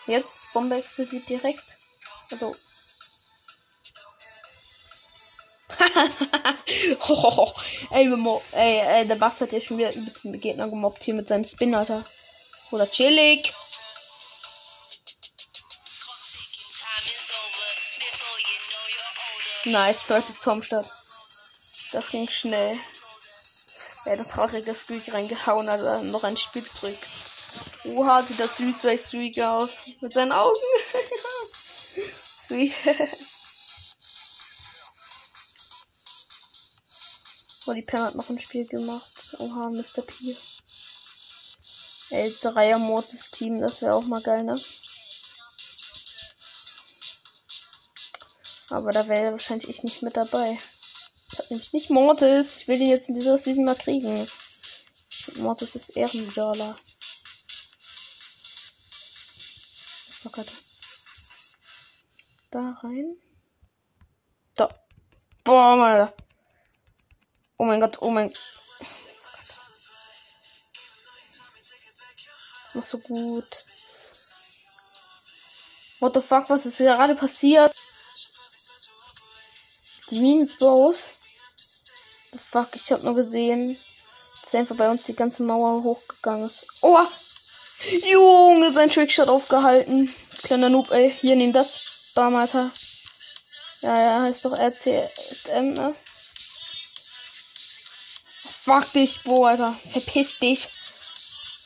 Jetzt, 0.06 0.52
Bombe 0.52 0.76
explodiert 0.76 1.28
direkt. 1.28 1.64
Also. 2.30 2.54
ey, 7.90 8.12
ey, 8.52 8.78
ey, 8.78 9.06
der 9.06 9.14
Bass 9.16 9.40
hat 9.40 9.52
ja 9.52 9.60
schon 9.60 9.78
wieder 9.78 9.94
übelst 9.94 10.24
den 10.24 10.40
Gegner 10.40 10.68
gemobbt 10.68 11.04
hier 11.04 11.14
mit 11.14 11.28
seinem 11.28 11.44
Spin, 11.44 11.74
Alter. 11.74 12.02
Oder 12.70 12.90
chillig. 12.90 13.52
Nice, 19.66 20.06
zweites 20.06 20.40
Turmstadt. 20.42 20.86
Das 21.90 22.10
ging 22.12 22.28
schnell. 22.28 22.78
Hat 24.04 24.18
ein 24.20 24.28
trauriges 24.28 24.84
Streak 24.84 25.12
reingehauen, 25.12 25.68
also 25.68 26.12
noch 26.12 26.22
ein 26.22 26.36
Stück 26.36 26.64
zurück. 26.64 26.96
Oha, 27.96 28.22
sieht 28.22 28.38
das 28.38 28.58
süß 28.58 28.82
bei 28.82 28.96
Streak 28.96 29.40
aus. 29.40 29.70
Mit 30.00 30.12
seinen 30.12 30.30
Augen. 30.30 30.54
Sweet. 32.46 32.72
oh, 37.66 37.72
die 37.72 37.82
Pam 37.82 38.04
hat 38.04 38.14
noch 38.14 38.30
ein 38.30 38.38
Spiel 38.38 38.68
gemacht. 38.68 39.36
Oha, 39.40 39.68
Mr. 39.70 40.02
P. 40.02 40.36
Ey, 42.10 42.32
Dreier-Modus 42.40 43.32
Team, 43.32 43.60
das 43.60 43.82
wäre 43.82 43.94
auch 43.96 44.04
mal 44.04 44.22
geil, 44.22 44.44
ne? 44.44 44.56
Aber 48.76 48.90
da 48.90 49.08
wäre 49.08 49.32
wahrscheinlich 49.32 49.70
ich 49.70 49.82
nicht 49.82 50.02
mit 50.02 50.18
dabei. 50.18 50.58
Ich 51.32 51.38
hab 51.38 51.50
nämlich 51.50 51.72
nicht 51.72 51.88
Mortis. 51.88 52.58
Ich 52.58 52.68
will 52.68 52.78
den 52.78 52.90
jetzt 52.90 53.08
in 53.08 53.14
dieser 53.14 53.38
Season 53.38 53.64
mal 53.64 53.74
kriegen. 53.74 54.14
Mortis 55.38 55.74
ist 55.76 55.96
Ehrenbrawler. 55.96 56.76
Oh 60.26 60.30
Gott. 60.30 60.52
Da 62.50 62.78
rein. 62.82 63.16
Da. 64.56 64.68
Boah, 65.42 65.82
Alter. 65.82 66.14
Oh 67.56 67.64
mein 67.64 67.80
Gott, 67.80 67.96
oh 68.02 68.10
mein. 68.10 68.30
Mach 72.74 72.84
so 72.84 72.98
gut. 72.98 73.64
What 76.00 76.12
the 76.12 76.20
fuck, 76.20 76.50
was 76.50 76.66
ist 76.66 76.76
gerade 76.76 77.14
passiert? 77.14 77.74
Raus. 80.60 81.16
The 82.32 82.38
fuck, 82.38 82.68
ich 82.74 82.92
hab 82.92 83.02
nur 83.02 83.14
gesehen, 83.14 83.76
dass 84.42 84.54
einfach 84.54 84.76
bei 84.76 84.90
uns 84.90 85.02
die 85.04 85.14
ganze 85.14 85.42
Mauer 85.42 85.82
hochgegangen 85.82 86.46
ist. 86.46 86.66
Oh! 86.82 86.98
Junge, 88.10 88.72
sein 88.72 88.90
Trickshot 88.90 89.28
aufgehalten. 89.28 90.12
Kleiner 90.42 90.68
Noob, 90.68 90.90
ey. 90.92 91.10
Hier, 91.10 91.36
nimm 91.36 91.52
das. 91.52 92.12
Bam, 92.14 92.34
Alter. 92.36 92.70
Ja, 93.82 94.00
ja, 94.00 94.20
heißt 94.22 94.44
doch 94.44 94.58
RCM, 94.58 95.72
ne? 95.72 95.94
Fuck 98.60 98.92
dich, 98.92 99.22
Bo, 99.24 99.44
Alter. 99.44 99.76
Verpiss 99.92 100.38
dich. 100.38 100.68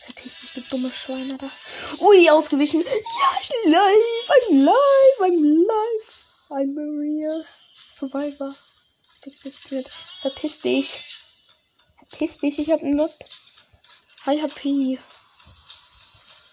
Verpiss 0.04 0.40
dich, 0.40 0.52
du 0.54 0.60
dumme 0.70 0.90
Schwein, 0.90 1.32
Alter. 1.32 1.50
Ui, 2.00 2.30
ausgewichen. 2.30 2.80
Ja, 2.80 3.40
ich 3.40 3.50
live. 3.66 4.30
I'm 4.30 4.64
live. 4.64 5.20
I'm 5.20 5.66
live. 5.66 6.48
I'm 6.50 6.76
real 6.76 7.44
Survivor. 8.00 8.50
Verpiss 9.20 10.58
dich. 10.60 10.94
Verpiss 12.08 12.38
dich, 12.38 12.58
ich 12.58 12.70
hab 12.70 12.82
einen 12.82 12.98
Hi, 14.24 14.40
HP. 14.40 14.98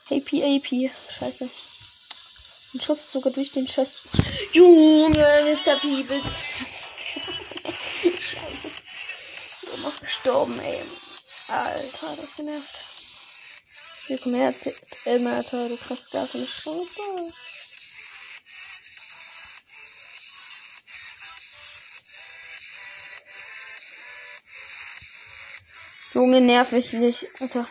AP, 0.10 0.34
AP. 0.44 0.92
Scheiße. 1.20 1.50
Ein 2.74 2.82
Schuss 2.82 3.12
sogar 3.14 3.32
durch 3.32 3.54
den 3.54 3.66
Schuss. 3.66 4.10
Junge, 4.52 5.20
Mr. 5.64 5.80
Peebles. 5.80 6.26
Scheiße. 8.20 8.82
Ich 9.64 9.72
bin 9.72 9.82
noch 9.84 10.00
gestorben, 10.02 10.60
ey. 10.60 10.82
Alter, 11.48 12.14
das 12.14 12.36
genervt. 12.36 12.78
Hier, 14.08 14.18
komm 14.18 14.34
her, 14.36 14.48
Alter, 14.48 15.70
du 15.70 15.78
kriegst 15.78 16.12
gar 16.12 16.28
keine 16.28 16.46
Chance. 16.46 17.57
Junge, 26.18 26.42
nerv 26.42 26.72
mich 26.72 26.94
nicht, 26.94 27.28
Alter. 27.40 27.68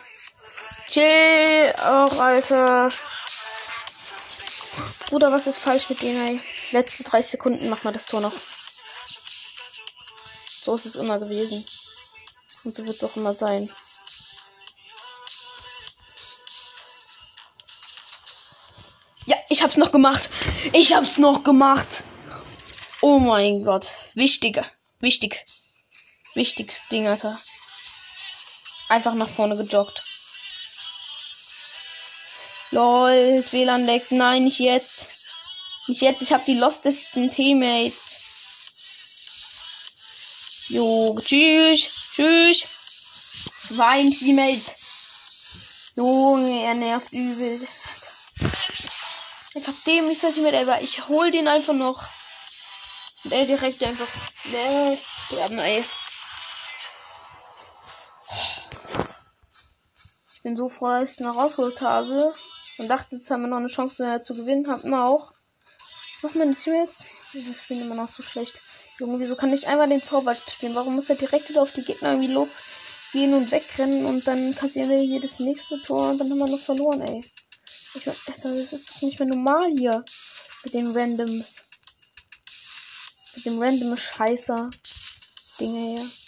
Chill, 0.87 1.73
auch, 1.83 2.17
Alter. 2.17 2.89
Bruder, 5.09 5.33
was 5.33 5.47
ist 5.47 5.57
falsch 5.57 5.89
mit 5.89 6.01
denen, 6.01 6.25
ey? 6.25 6.41
Letzte 6.71 7.03
drei 7.03 7.21
Sekunden 7.21 7.67
machen 7.67 7.83
wir 7.83 7.91
das 7.91 8.05
Tor 8.05 8.21
noch. 8.21 8.31
So 10.61 10.75
ist 10.75 10.85
es 10.85 10.95
immer 10.95 11.19
gewesen. 11.19 11.57
Und 11.57 12.73
so 12.77 12.85
wird 12.85 12.95
es 12.95 13.03
auch 13.03 13.17
immer 13.17 13.33
sein. 13.33 13.69
Ja, 19.25 19.35
ich 19.49 19.61
hab's 19.61 19.75
noch 19.75 19.91
gemacht. 19.91 20.29
Ich 20.71 20.93
hab's 20.93 21.17
noch 21.17 21.43
gemacht. 21.43 22.05
Oh 23.01 23.19
mein 23.19 23.65
Gott. 23.65 23.89
Wichtiger. 24.13 24.65
Wichtig. 25.01 25.43
Wichtiges 26.33 26.87
Ding, 26.89 27.09
Alter. 27.09 27.37
Einfach 28.89 29.13
nach 29.15 29.29
vorne 29.29 29.57
gejoggt. 29.57 30.01
Lol, 32.71 33.41
das 33.41 33.53
WLAN 33.53 33.85
leckt. 33.85 34.11
Nein, 34.11 34.45
nicht 34.45 34.59
jetzt. 34.59 35.07
Nicht 35.87 36.01
jetzt, 36.01 36.21
ich 36.21 36.33
habe 36.33 36.43
die 36.45 36.55
lostesten 36.55 37.31
Teammates. 37.31 37.95
Jo, 40.69 41.17
tschüss. 41.19 41.89
Tschüss. 42.15 42.63
Schwein, 43.67 44.11
Teammate. 44.11 44.75
Junge, 45.95 46.63
er 46.63 46.75
nervt 46.75 47.11
übel. 47.13 47.67
Einfach 49.55 49.73
dämlich 49.85 50.19
sein 50.19 50.33
Teammate, 50.33 50.59
aber 50.59 50.81
ich 50.81 51.07
hol 51.07 51.31
den 51.31 51.47
einfach 51.47 51.73
noch. 51.73 52.03
Und 53.23 53.31
er 53.31 53.45
direkt 53.45 53.83
einfach. 53.83 54.07
Nee, 54.45 54.97
sterben, 54.97 55.59
ey. 55.59 55.83
Bin 60.47 60.55
so 60.55 60.69
noch 61.25 61.35
rausgeholt 61.35 61.81
habe. 61.81 62.31
Und 62.77 62.87
dachte, 62.87 63.17
jetzt 63.17 63.29
haben 63.29 63.41
wir 63.41 63.49
noch 63.49 63.57
eine 63.57 63.67
Chance 63.67 64.21
zu 64.21 64.33
gewinnen. 64.33 64.69
Hatten 64.69 64.91
wir 64.91 65.03
auch. 65.03 65.33
Was 66.21 66.35
machen 66.35 66.39
meine 66.39 66.55
Teammates? 66.55 67.05
Ich 67.33 67.57
spielen 67.57 67.81
immer 67.81 67.95
noch 67.95 68.07
so 68.07 68.23
schlecht. 68.23 68.57
Junge, 68.97 69.19
wieso 69.19 69.35
kann 69.35 69.51
ich 69.51 69.67
einmal 69.67 69.89
den 69.89 70.01
Zauber 70.01 70.33
spielen? 70.35 70.73
Warum 70.73 70.95
muss 70.95 71.09
er 71.09 71.17
direkt 71.17 71.49
wieder 71.49 71.61
auf 71.61 71.73
die 71.73 71.81
Gegner 71.81 72.11
irgendwie 72.11 72.31
losgehen 72.31 73.33
und 73.33 73.51
wegrennen 73.51 74.05
und 74.05 74.25
dann 74.25 74.55
kassieren 74.55 74.89
wir 74.89 74.99
hier 74.99 75.19
nächste 75.39 75.81
Tor 75.81 76.11
und 76.11 76.17
dann 76.17 76.29
haben 76.29 76.39
wir 76.39 76.47
noch 76.47 76.59
verloren, 76.59 77.01
ey. 77.01 77.21
Ich 77.95 78.05
mein, 78.05 78.55
das 78.55 78.71
ist 78.71 78.89
doch 78.89 79.01
nicht 79.01 79.19
mehr 79.19 79.27
normal 79.27 79.69
hier. 79.77 80.01
Mit 80.63 80.73
den 80.73 80.95
Randoms. 80.95 81.55
Mit 83.35 83.45
dem 83.47 83.61
random 83.61 83.97
Scheißer. 83.97 84.69
Dinge 85.59 85.99
hier. 85.99 86.26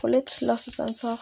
Colette, 0.00 0.44
lass 0.44 0.68
es 0.68 0.78
einfach. 0.78 1.18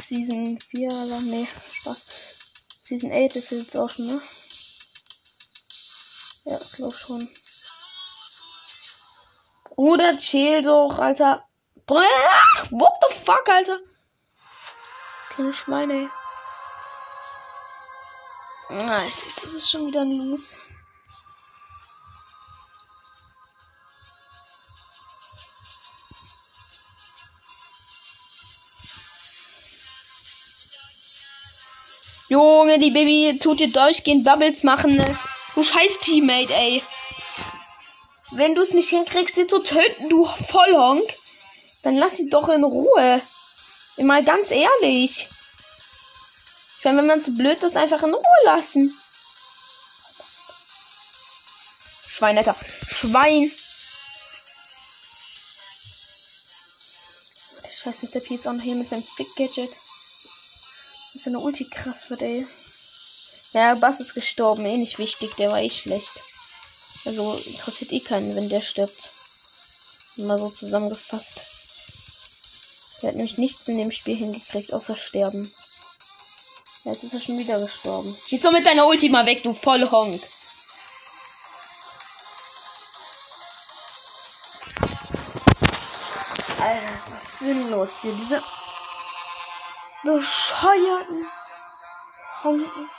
Season 0.00 0.58
4, 0.60 0.90
aber 0.90 1.20
nee, 1.20 1.46
Spaß. 1.46 2.02
Season 2.84 3.12
8 3.12 3.36
ist 3.36 3.50
jetzt 3.52 3.76
auch 3.76 3.88
schon, 3.88 4.06
ne? 4.06 4.20
Ja, 6.46 6.58
ich 6.60 6.72
glaube 6.72 6.96
schon. 6.96 7.28
Bruder, 9.76 10.16
chill 10.16 10.62
doch, 10.62 10.98
Alter. 10.98 11.48
What 11.86 12.92
the 13.00 13.14
fuck, 13.14 13.48
Alter? 13.48 13.78
Kleine 15.30 15.52
Schweine. 15.52 16.10
Ah, 18.70 19.04
ich 19.06 19.14
das 19.14 19.44
ist 19.44 19.70
schon 19.70 19.88
wieder 19.88 20.00
ein 20.00 20.12
Los. 20.12 20.56
Junge, 32.28 32.78
die 32.78 32.90
Baby 32.90 33.38
tut 33.38 33.60
dir 33.60 33.70
durchgehend 33.70 34.24
Bubbles 34.24 34.62
machen. 34.62 34.96
Ne? 34.96 35.18
Du 35.54 35.62
scheiß 35.62 35.98
Teammate, 36.00 36.54
ey. 36.54 36.82
Wenn 38.32 38.54
du 38.54 38.62
es 38.62 38.72
nicht 38.72 38.88
hinkriegst, 38.88 39.34
sie 39.34 39.46
zu 39.46 39.62
töten, 39.62 40.08
du 40.08 40.24
Vollhonk, 40.24 41.04
dann 41.84 41.96
lass 41.96 42.16
sie 42.16 42.28
doch 42.28 42.48
in 42.48 42.64
Ruhe. 42.64 43.20
Mal 43.98 44.24
ganz 44.24 44.50
ehrlich. 44.50 45.26
Ich 46.78 46.84
meine, 46.84 46.98
wenn 46.98 47.06
man 47.06 47.22
zu 47.22 47.32
blöd 47.34 47.62
ist, 47.62 47.76
einfach 47.76 48.02
in 48.02 48.12
Ruhe 48.12 48.44
lassen. 48.44 48.92
Schwein, 52.08 52.36
Alter. 52.36 52.56
Schwein. 52.88 53.50
Scheiß 57.82 58.02
Mr. 58.02 58.20
P 58.20 58.34
ist 58.34 58.48
auch 58.48 58.52
noch 58.52 58.62
hier 58.62 58.74
mit 58.74 58.88
seinem 58.88 59.04
Fick-Gadget 59.04 59.70
ist 61.14 61.28
eine 61.28 61.38
Ulti 61.38 61.64
krass 61.64 62.10
wird, 62.10 62.22
ey. 62.22 62.46
Ja, 63.52 63.74
Bass 63.76 64.00
ist 64.00 64.14
gestorben, 64.14 64.66
eh 64.66 64.76
nicht 64.76 64.98
wichtig, 64.98 65.36
der 65.36 65.50
war 65.50 65.62
eh 65.62 65.70
schlecht. 65.70 66.24
Also 67.06 67.34
interessiert 67.34 67.92
eh 67.92 68.00
keinen, 68.00 68.34
wenn 68.34 68.48
der 68.48 68.60
stirbt. 68.60 69.12
Mal 70.16 70.38
so 70.38 70.50
zusammengefasst. 70.50 71.53
Der 73.04 73.10
hat 73.10 73.16
nämlich 73.16 73.36
nichts 73.36 73.68
in 73.68 73.76
dem 73.76 73.92
Spiel 73.92 74.16
hingekriegt, 74.16 74.72
außer 74.72 74.96
sterben. 74.96 75.42
Jetzt 76.84 77.04
ist 77.04 77.12
er 77.12 77.20
schon 77.20 77.38
wieder 77.38 77.60
gestorben. 77.60 78.16
Schieß 78.28 78.40
doch 78.40 78.50
mit 78.50 78.64
deiner 78.64 78.86
Ulti 78.86 79.10
mal 79.10 79.26
weg, 79.26 79.42
du 79.42 79.52
Vollhonk. 79.52 80.18
Alter, 86.62 86.92
was 87.06 87.24
ist 87.24 87.40
denn 87.42 87.70
los 87.72 88.00
hier? 88.00 88.12
Diese 88.14 88.42
bescheuerten 90.04 91.28
Honken. 92.42 92.90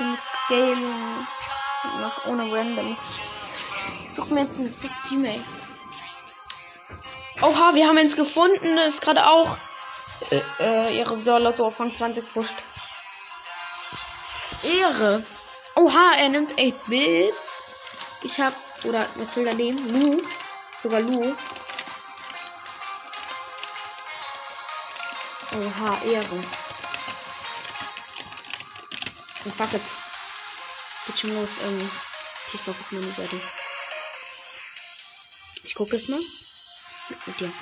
Mit 0.00 0.18
Scaling. 0.24 1.26
Noch 2.00 2.26
ohne 2.26 2.52
Random. 2.52 2.96
Ich 4.16 4.22
suche 4.22 4.32
mir 4.32 4.44
jetzt 4.44 4.58
einen 4.58 4.72
Big 4.72 4.90
Teammate. 5.06 5.44
Oha, 7.42 7.74
wir 7.74 7.86
haben 7.86 7.98
uns 7.98 8.16
gefunden. 8.16 8.78
Ist 8.88 9.02
gerade 9.02 9.26
auch 9.26 9.58
äh, 10.30 10.40
äh, 10.58 10.96
ihre 10.96 11.18
Dollar 11.18 11.52
so 11.52 11.68
von 11.68 11.94
20 11.94 12.32
pusht. 12.32 12.54
Ehre. 14.62 15.22
Oha, 15.74 16.14
er 16.16 16.30
nimmt 16.30 16.50
8 16.52 16.86
Bits. 16.86 17.62
Ich 18.22 18.40
hab. 18.40 18.54
Oder 18.84 19.06
was 19.16 19.36
will 19.36 19.46
er 19.46 19.54
nehmen? 19.54 19.76
Lu. 19.92 20.22
Sogar 20.82 21.02
Lu. 21.02 21.36
Oha, 25.52 25.98
Ehre. 26.06 26.36
Und 29.44 29.54
fuck 29.54 29.74
it. 29.74 29.82
Schon 31.18 31.34
los, 31.38 31.58
ähm. 31.66 31.90
Ich 32.54 32.64
glaube, 32.64 32.78
ist 32.80 32.92
meine 32.92 33.12
Seite 33.12 33.65
gucke 35.76 35.96
es 35.96 36.08
mal. 36.08 36.18
Mit 37.26 37.40
dir. 37.40 37.52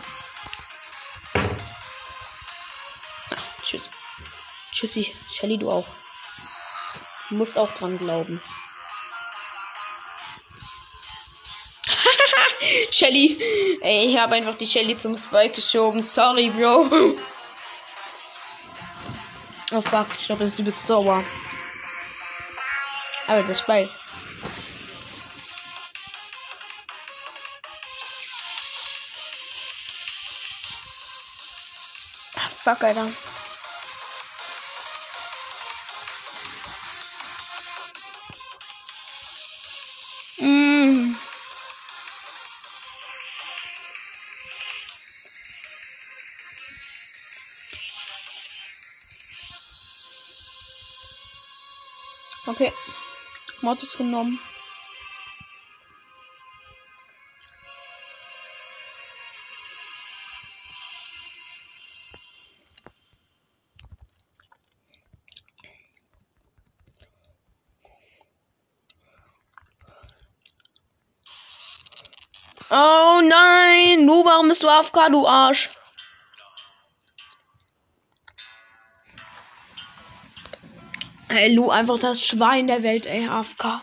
Ach, 3.30 3.62
tschüss. 3.62 3.90
Tschüssi. 4.72 5.14
Shelly, 5.32 5.58
du 5.58 5.68
auch. 5.70 5.86
Du 7.28 7.34
musst 7.36 7.58
auch 7.58 7.70
dran 7.74 7.98
glauben. 7.98 8.40
Shelly. 12.92 13.36
Ey, 13.82 14.10
ich 14.10 14.18
habe 14.18 14.36
einfach 14.36 14.56
die 14.56 14.68
Shelly 14.68 14.96
zum 14.98 15.16
Spike 15.18 15.56
geschoben. 15.56 16.02
Sorry, 16.02 16.50
Bro. 16.50 17.16
Oh 19.72 19.80
fuck, 19.80 20.06
ich 20.18 20.26
glaube, 20.26 20.44
das 20.44 20.52
ist 20.52 20.60
übelst 20.60 20.86
sauer. 20.86 21.24
Aber 23.26 23.42
das 23.42 23.58
Spike. 23.58 23.90
Fuck, 32.64 32.82
Alter. 32.82 33.06
Mm. 40.40 41.14
Okay. 52.46 52.72
Mord 53.60 53.82
ist 53.82 53.98
genommen. 53.98 54.40
AFK, 74.74 75.08
du 75.10 75.28
Arsch. 75.28 75.70
Hey, 81.28 81.54
Lu, 81.54 81.70
einfach 81.70 81.98
das 81.98 82.20
Schwein 82.20 82.66
der 82.66 82.82
Welt, 82.82 83.06
ey, 83.06 83.28
AFK. 83.28 83.82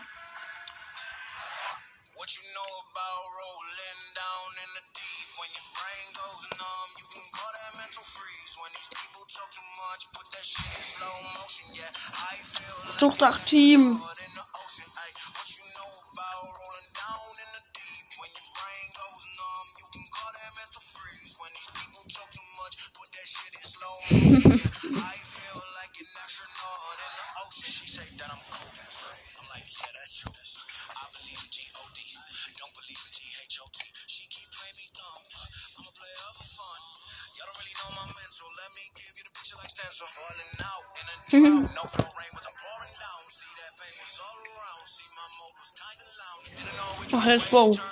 Sucht 12.98 13.20
nach 13.20 13.38
Team. 13.38 14.00
Whoa. 47.52 47.91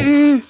Mm. 0.00 0.49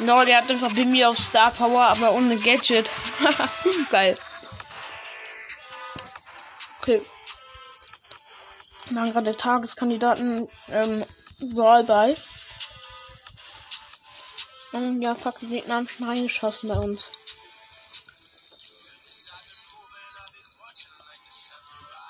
No, 0.00 0.24
der 0.24 0.38
hat 0.38 0.50
einfach 0.50 0.72
Bimbi 0.72 1.04
auf 1.04 1.18
Star 1.18 1.50
Power, 1.50 1.82
aber 1.82 2.12
ohne 2.12 2.36
Gadget. 2.36 2.88
Geil. 3.90 4.16
Okay. 6.80 7.02
Wir 8.90 9.00
haben 9.00 9.12
gerade 9.12 9.36
Tageskandidaten 9.36 10.48
ähm, 10.70 11.02
Brawl 11.54 11.84
bei. 11.84 12.14
Und 14.72 15.02
ja, 15.02 15.14
fuck, 15.14 15.38
die 15.40 15.48
Gegner 15.48 15.76
haben 15.76 15.88
schon 15.88 16.06
reingeschossen 16.06 16.68
bei 16.68 16.76
uns. 16.76 17.10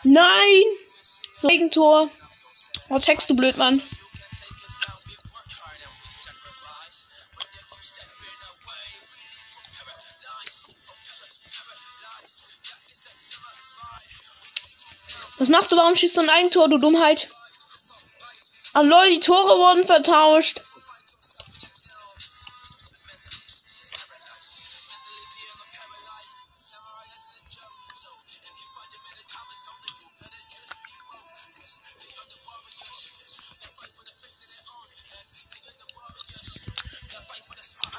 Nein! 0.04 0.62
Regentor! 1.42 2.08
Oh, 2.90 2.98
Text, 2.98 3.30
du 3.30 3.36
blöd, 3.36 3.56
Mann. 3.56 3.80
Was 15.48 15.56
machst 15.56 15.72
du? 15.72 15.76
Warum 15.76 15.96
schießt 15.96 16.14
du 16.18 16.20
ein 16.20 16.28
Eigentor, 16.28 16.68
du 16.68 16.76
Dummheit? 16.76 17.26
Ah 18.74 18.82
lol, 18.82 19.08
die 19.08 19.18
Tore 19.18 19.58
wurden 19.58 19.86
vertauscht. 19.86 20.60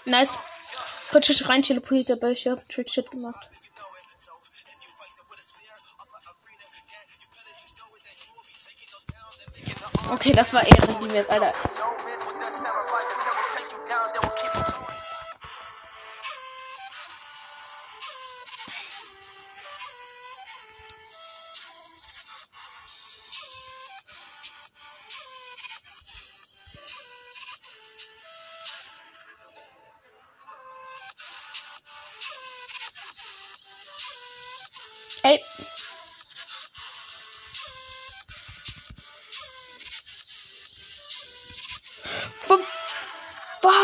Nice. 0.06 0.38
Trickshit 1.10 1.50
rein 1.50 1.64
teleportiert, 1.64 2.12
aber 2.12 2.32
ich 2.32 2.46
hab 2.46 2.64
Trickshit 2.70 3.10
gemacht. 3.10 3.59
Okay, 10.30 10.36
das 10.36 10.54
war 10.54 10.64
Ehrenliebe, 10.64 11.26
Alter. 11.28 11.54
Don't 11.76 12.00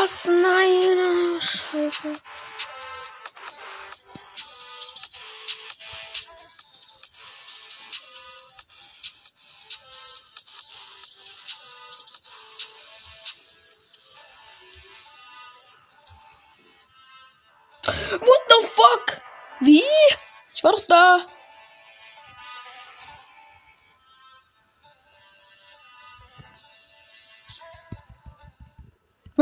Was? 0.05 0.25
Nein, 0.27 0.99
ah, 1.03 1.41
scheiße. 1.41 2.24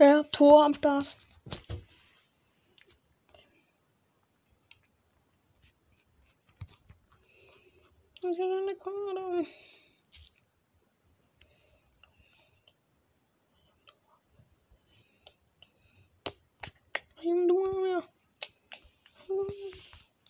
Ja, 0.00 0.22
Tor 0.22 0.64
am 0.64 0.72
Start. 0.72 1.14
Ich 8.22 8.40
habe 8.40 8.62
eine 8.62 8.74
Karte. 8.76 9.46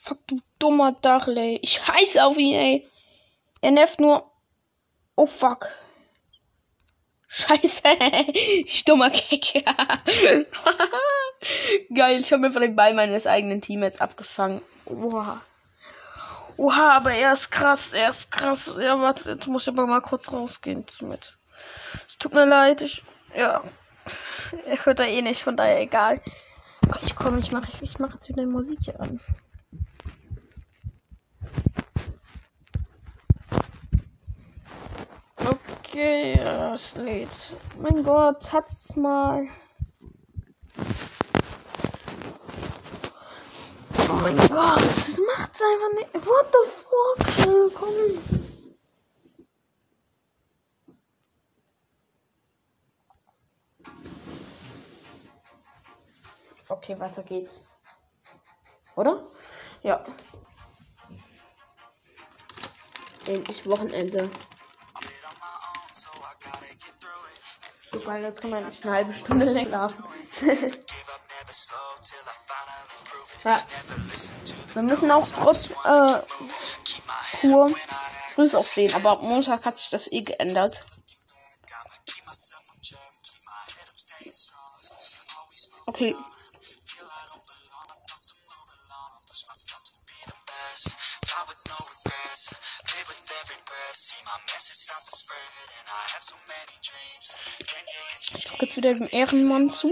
Fuck, 0.01 0.27
du 0.27 0.41
dummer 0.59 0.93
Dachel, 1.01 1.37
ey. 1.39 1.61
Ich 1.63 1.75
scheiße 1.75 2.25
auf 2.25 2.37
ihn, 2.39 2.57
ey. 2.57 2.91
Er 3.61 3.71
nervt 3.71 4.01
nur. 4.01 4.33
Oh, 5.15 5.27
fuck. 5.27 5.69
Scheiße. 7.41 7.83
ich 8.67 8.85
dummer 8.85 9.11
Keck. 9.11 9.65
Geil, 11.95 12.21
ich 12.21 12.33
habe 12.33 12.43
mir 12.43 12.53
von 12.53 12.63
den 12.63 12.77
Ball 12.77 12.95
meines 12.95 13.27
eigenen 13.27 13.61
Teammates 13.61 14.01
abgefangen. 14.01 14.63
Oha. 14.85 15.41
Oha, 16.57 16.91
aber 16.97 17.13
er 17.13 17.33
ist 17.33 17.51
krass, 17.51 17.93
er 17.93 18.11
ist 18.11 18.31
krass. 18.31 18.77
Ja, 18.79 19.01
warte, 19.01 19.31
jetzt 19.31 19.47
muss 19.47 19.63
ich 19.63 19.69
aber 19.69 19.87
mal 19.87 20.03
kurz 20.03 20.31
rausgehen 20.31 20.85
mit. 21.01 21.39
Es 22.07 22.19
tut 22.19 22.35
mir 22.35 22.45
leid, 22.45 22.83
ich. 22.83 23.03
Ja. 23.35 23.63
Er 24.67 24.85
hört 24.85 24.99
da 24.99 25.05
eh 25.05 25.23
nicht, 25.23 25.43
von 25.43 25.57
daher 25.57 25.81
egal. 25.81 26.21
Ich 27.03 27.15
komm, 27.15 27.39
ich 27.39 27.53
mache 27.53 27.71
ich 27.81 27.99
mach 27.99 28.13
jetzt 28.13 28.29
wieder 28.29 28.45
Musik 28.45 28.79
hier 28.83 29.01
an. 29.01 29.21
Okay, 35.93 36.39
ja, 36.39 36.75
es 36.75 36.95
lädt. 36.95 37.57
Mein 37.77 38.05
Gott, 38.05 38.53
hat's 38.53 38.95
mal. 38.95 39.49
Oh 44.09 44.13
mein 44.23 44.37
Gott, 44.37 44.85
das 44.85 45.21
macht's 45.37 45.61
einfach 45.61 45.93
nicht. 45.97 46.15
What 46.27 46.47
the 46.53 46.71
fuck? 46.71 47.19
Ja, 47.39 47.55
komm. 47.75 47.93
Okay, 56.69 57.01
weiter 57.01 57.25
geht's. 57.25 57.65
Oder? 58.95 59.27
Ja. 59.83 60.05
Endlich 63.27 63.69
Wochenende. 63.69 64.31
Super, 67.93 68.19
jetzt 68.19 68.41
kann 68.41 68.51
man 68.51 68.65
nicht 68.65 68.85
eine 68.85 68.95
halbe 68.95 69.13
Stunde 69.13 69.45
länger 69.53 69.89
schlafen. 69.91 70.05
ja. 73.45 73.61
Wir 74.75 74.83
müssen 74.83 75.11
auch 75.11 75.27
trotz 75.27 75.73
äh, 75.85 76.23
Kur 77.41 77.69
früh 78.35 78.57
aufstehen, 78.57 78.95
aber 78.95 79.11
ab 79.13 79.23
Montag 79.23 79.65
hat 79.65 79.77
sich 79.77 79.91
das 79.91 80.13
eh 80.13 80.23
geändert. 80.23 80.81
Okay. 85.87 86.15
Wieder 98.81 98.95
dem 98.95 99.09
Ehrenmann 99.11 99.69
zu. 99.69 99.91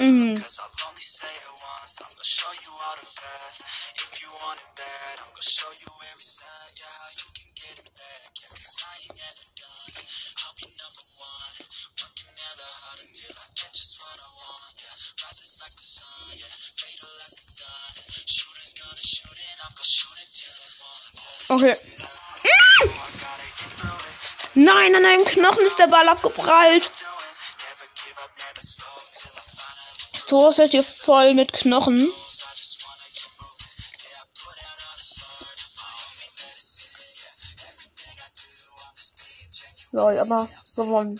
Yeah, 0.00 0.34
Okay. 21.50 21.76
Nein, 24.54 24.94
an 24.94 25.04
einem 25.04 25.24
Knochen 25.24 25.66
ist 25.66 25.78
der 25.78 25.88
Ball 25.88 26.08
abgeprallt. 26.08 26.90
I 30.30 30.32
do, 30.32 30.46
I'm 30.46 30.70
just 30.70 31.06
being 31.06 31.46
genuine. 31.52 32.12
Lol, 39.92 40.18
aber 40.20 40.48
gewonnen. 40.76 41.18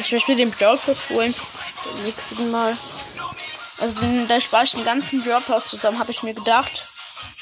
Ich 0.09 0.13
möchte 0.13 0.31
mir 0.31 0.39
den 0.39 0.51
Brawl 0.51 0.79
Pass 0.79 1.11
holen. 1.11 1.35
Beim 1.85 2.05
nächsten 2.07 2.51
Mal. 2.51 2.71
Also 2.71 4.01
den, 4.01 4.27
da 4.27 4.41
spare 4.41 4.65
ich 4.65 4.71
den 4.71 4.83
ganzen 4.83 5.23
Brawl 5.23 5.43
Pass 5.43 5.69
zusammen, 5.69 5.99
habe 5.99 6.11
ich 6.11 6.23
mir 6.23 6.33
gedacht. 6.33 6.73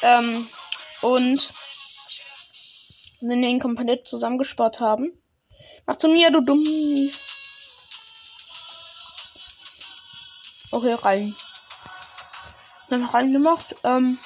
Ähm, 0.03 0.49
und 1.03 1.49
wenn 3.21 3.41
wir 3.41 3.49
ihn 3.51 3.61
komplett 3.61 4.09
zusammengespart 4.09 4.81
haben. 4.81 5.13
Mach 5.87 5.95
zu 5.95 6.09
mir, 6.09 6.33
du 6.33 6.41
dumm. 6.41 6.59
Okay, 10.73 10.95
rein. 11.03 11.37
Dann 12.91 13.05
reingemacht. 13.05 13.77
Ähm. 13.85 14.19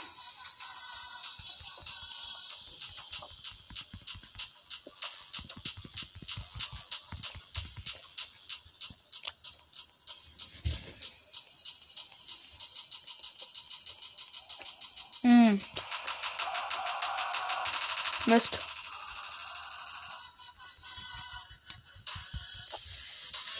Mist. 18.30 18.58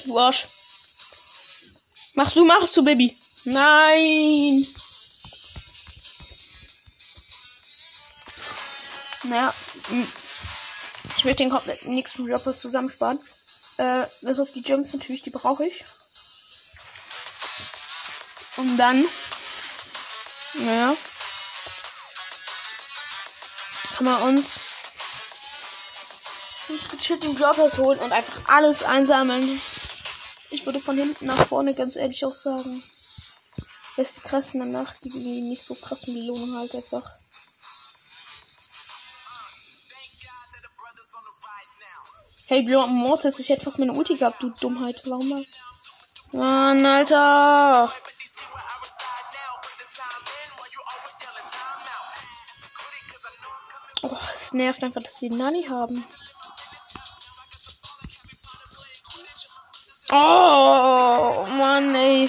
Du 0.04 0.16
Arsch. 0.16 0.46
Machst 2.14 2.36
du, 2.36 2.44
machst 2.44 2.76
du, 2.76 2.84
Baby. 2.84 3.16
Nein. 3.46 4.66
Naja. 9.24 9.54
mm. 9.90 10.06
Ich 11.16 11.24
werde 11.24 11.36
den 11.36 11.50
kompletten 11.50 11.94
nächsten 11.94 12.28
Jobbers 12.28 12.60
zusammensparen. 12.60 13.18
Äh, 13.78 14.06
bis 14.22 14.38
auf 14.38 14.52
die 14.52 14.62
Gems 14.62 14.92
natürlich, 14.92 15.22
die 15.22 15.30
brauche 15.30 15.66
ich. 15.66 15.84
Und 18.56 18.76
dann. 18.76 19.04
Naja. 20.54 20.96
Kann 24.00 24.06
man 24.06 24.34
uns. 24.34 24.58
Uns 26.70 26.88
gechillt 26.88 27.22
den 27.22 27.36
Jobbers 27.36 27.76
holen 27.76 27.98
und 27.98 28.12
einfach 28.12 28.48
alles 28.48 28.82
einsammeln. 28.82 29.60
Ich 30.52 30.64
würde 30.64 30.80
von 30.80 30.96
hinten 30.96 31.26
nach 31.26 31.46
vorne 31.46 31.74
ganz 31.74 31.96
ehrlich 31.96 32.24
auch 32.24 32.30
sagen. 32.30 32.82
Jetzt 33.98 34.24
die 34.24 34.60
danach, 34.60 34.94
die, 35.04 35.10
die 35.10 35.42
nicht 35.42 35.62
so 35.62 35.74
krassen 35.74 36.14
Belohnungen 36.14 36.56
halt 36.56 36.74
einfach. 36.74 37.06
Hey, 42.46 42.62
Björn 42.62 42.94
Mortis, 42.94 43.38
ich 43.38 43.50
hätte 43.50 43.64
fast 43.64 43.78
meine 43.78 43.92
Ulti 43.92 44.16
gehabt, 44.16 44.42
du 44.42 44.48
Dummheit. 44.48 45.02
Warum 45.04 45.28
mal? 45.28 45.46
Mann, 46.32 46.86
Alter. 46.86 47.92
Nervt 54.52 54.82
einfach, 54.82 55.02
dass 55.02 55.16
sie 55.16 55.28
Nani 55.28 55.64
haben. 55.64 56.04
Oh, 60.12 61.46
Mann, 61.56 61.94
ey. 61.94 62.28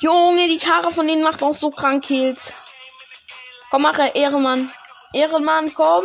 Junge, 0.00 0.48
die 0.48 0.56
Tara 0.56 0.90
von 0.90 1.06
denen 1.06 1.22
macht 1.22 1.42
auch 1.42 1.54
so 1.54 1.70
krank 1.70 2.04
Kills. 2.04 2.54
Komm, 3.70 3.82
mache, 3.82 4.12
Ehrenmann. 4.14 4.72
Ehrenmann, 5.12 5.74
komm. 5.74 6.04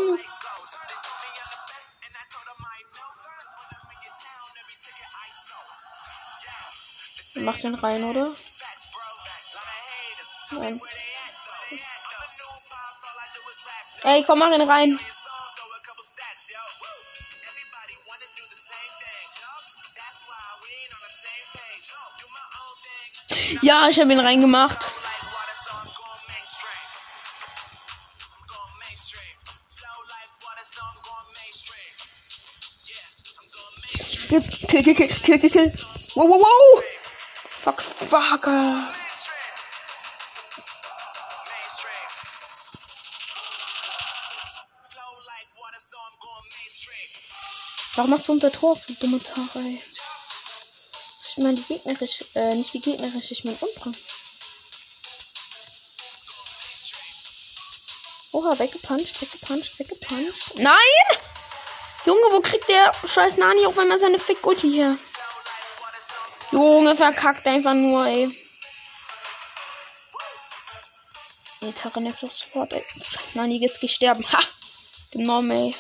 Mach 7.36 7.58
den 7.60 7.76
rein, 7.76 8.04
oder? 8.04 8.32
Nein. 10.66 10.82
Ey, 14.04 14.24
komm, 14.24 14.40
mach 14.40 14.52
ihn 14.52 14.62
rein. 14.62 15.00
Ja, 23.62 23.90
ich 23.90 24.00
habe 24.00 24.12
ihn 24.12 24.20
reingemacht. 24.20 24.92
Jetzt, 34.30 34.68
kill, 34.68 34.84
kill, 34.84 34.96
kill, 34.96 35.08
kill, 35.08 35.40
kill, 35.40 35.50
kill. 35.50 35.74
Wow, 36.16 36.28
wow, 36.28 36.40
wow. 36.40 36.82
Fuck, 36.82 37.82
fuck. 37.82 38.95
Warum 47.96 48.12
machst 48.12 48.28
du 48.28 48.34
unser 48.34 48.52
Tor, 48.52 48.78
du 48.88 48.94
dumme 48.96 49.20
Tara, 49.24 49.48
ey? 49.56 49.82
Ich 51.30 51.38
meine 51.38 51.56
die 51.56 51.64
gegnerische, 51.64 52.26
äh, 52.36 52.56
nicht 52.56 52.74
die 52.74 52.82
gegnerische, 52.82 53.34
ich 53.34 53.44
meine 53.46 53.58
unsere. 53.62 53.92
Oha, 58.34 58.60
weggepuncht, 58.60 59.22
weggepuncht, 59.22 59.80
weggepuncht. 59.80 60.58
Nein! 60.58 60.78
Junge, 62.06 62.28
wo 62.32 62.42
kriegt 62.42 62.68
der 62.68 62.94
scheiß 62.94 63.38
Nani 63.38 63.66
auf 63.66 63.80
einmal 63.80 63.98
seine 63.98 64.20
Fick-Ulti 64.20 64.72
her? 64.72 64.98
Junge, 66.52 66.96
verkackt 66.98 67.48
einfach 67.48 67.74
nur, 67.74 68.06
ey. 68.06 68.28
Nee, 71.62 71.72
Tara 71.72 72.02
nervt 72.02 72.22
doch 72.22 72.32
sofort, 72.32 72.74
ey. 72.74 72.86
Scheiß 73.10 73.36
Nani, 73.36 73.58
jetzt 73.58 73.80
geh 73.80 73.88
sterben. 73.88 74.26
Ha! 74.34 74.44
Genommen, 75.12 75.52
ey 75.52 75.76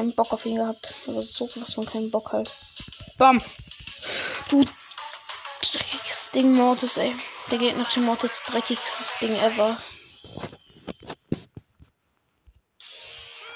keinen 0.00 0.14
Bock 0.14 0.32
auf 0.32 0.46
ihn 0.46 0.56
gehabt. 0.56 0.94
Aber 1.06 1.22
so 1.22 1.48
was 1.56 1.74
von 1.74 1.84
keinen 1.84 2.10
Bock 2.10 2.32
halt. 2.32 2.50
Bam! 3.18 3.38
Du 4.48 4.64
dreckiges 5.62 6.30
Ding, 6.34 6.54
Mortis, 6.54 6.96
ey. 6.96 7.14
Der 7.50 7.58
geht 7.58 7.76
nach 7.76 7.92
dem 7.92 8.04
Mortis 8.04 8.40
dreckigstes 8.46 9.18
Ding 9.20 9.34
ever. 9.36 9.76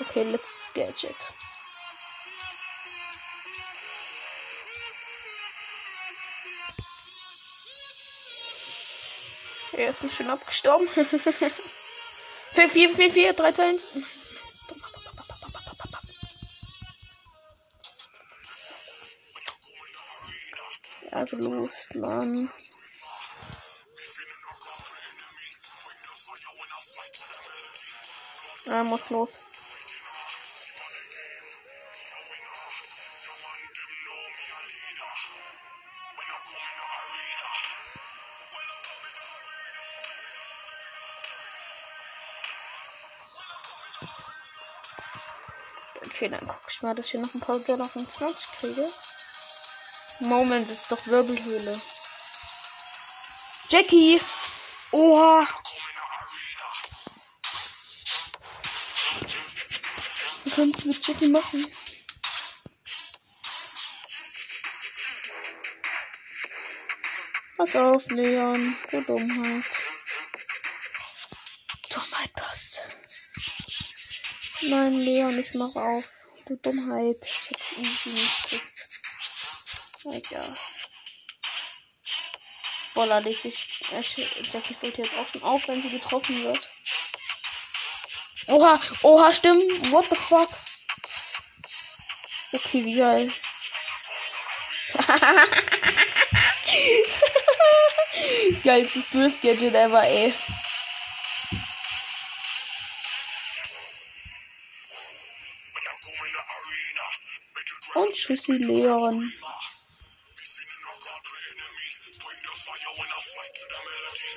Okay, 0.00 0.24
letztes 0.24 0.74
Gadget. 0.74 1.16
Er 9.76 9.90
ist 9.90 10.02
mir 10.02 10.10
schon 10.10 10.30
abgestorben. 10.30 10.86
4, 10.88 12.68
4, 12.68 12.94
4, 12.94 13.10
4, 13.10 13.32
3, 13.32 13.52
2, 13.52 13.62
1. 13.64 14.13
Los, 21.38 21.88
Mann. 21.94 22.50
Er 28.66 28.84
muss 28.84 29.10
los. 29.10 29.30
Okay, 46.06 46.28
dann 46.28 46.40
guck 46.46 46.56
ich 46.70 46.82
mal, 46.82 46.94
dass 46.94 47.06
ich 47.06 47.10
hier 47.10 47.20
noch 47.20 47.34
ein 47.34 47.40
paar 47.40 47.58
Dollar 47.58 47.88
von 47.88 48.08
20 48.08 48.58
kriege. 48.58 48.88
Moment, 50.20 50.70
das 50.70 50.82
ist 50.82 50.92
doch 50.92 51.06
Wirbelhöhle. 51.06 51.80
Jackie! 53.68 54.20
Oha! 54.92 55.46
Was 60.44 60.54
können 60.54 60.72
wir 60.76 60.86
mit 60.86 61.06
Jackie 61.06 61.28
machen? 61.28 61.66
Pass 67.56 67.76
auf, 67.76 68.06
Leon. 68.10 68.76
Du 68.90 69.00
Dummheit. 69.02 69.64
Dummheit 71.90 72.32
passt. 72.34 72.80
Nein, 74.62 74.94
Leon, 74.94 75.38
ich 75.38 75.54
mach 75.54 75.74
auf. 75.74 76.08
Du 76.46 76.56
Dummheit. 76.56 77.16
Ich 77.22 77.50
hab's 77.50 77.78
easy 77.78 78.10
nicht. 78.10 78.73
Egal. 80.12 80.56
Boah, 82.94 83.20
leg 83.20 83.44
ich. 83.44 83.80
Jackie 83.90 84.76
sollte 84.80 85.02
jetzt 85.02 85.18
auch 85.18 85.28
schon 85.28 85.42
auf, 85.42 85.66
wenn 85.66 85.82
sie 85.82 85.90
getroffen 85.90 86.44
wird. 86.44 86.70
Oha, 88.48 88.80
oha, 89.02 89.32
stimmt. 89.32 89.90
What 89.90 90.04
the 90.04 90.16
fuck? 90.16 90.48
Okay, 92.52 92.84
wie 92.84 92.96
geil. 92.96 93.32
Geilstes 98.62 99.10
Durst-Gadget 99.10 99.74
ever, 99.74 100.02
ey. 100.02 100.32
Und 107.94 108.10
Tschüssi, 108.10 108.52
Leon. 108.52 109.32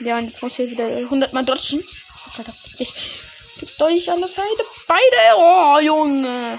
Ja, 0.08 0.18
und 0.20 0.30
jetzt 0.30 0.42
muss 0.42 0.58
ich 0.58 0.72
wieder 0.72 0.86
100 0.86 1.34
Mal 1.34 1.44
dodgen. 1.44 1.84
Ich 2.78 2.94
gibt 3.60 3.82
euch 3.82 4.10
an 4.10 4.20
der 4.20 4.30
Seite. 4.30 4.64
Beide. 4.88 5.36
Oh, 5.36 5.80
Junge. 5.82 6.58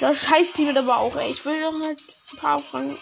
Das 0.00 0.26
scheiß 0.26 0.54
Team 0.54 0.66
wird 0.66 0.78
aber 0.78 0.96
auch, 0.96 1.14
ey. 1.14 1.30
Ich 1.30 1.44
will 1.44 1.62
doch 1.62 1.80
halt 1.80 2.00
ein 2.32 2.36
paar. 2.38 2.60
Komm, 2.72 2.98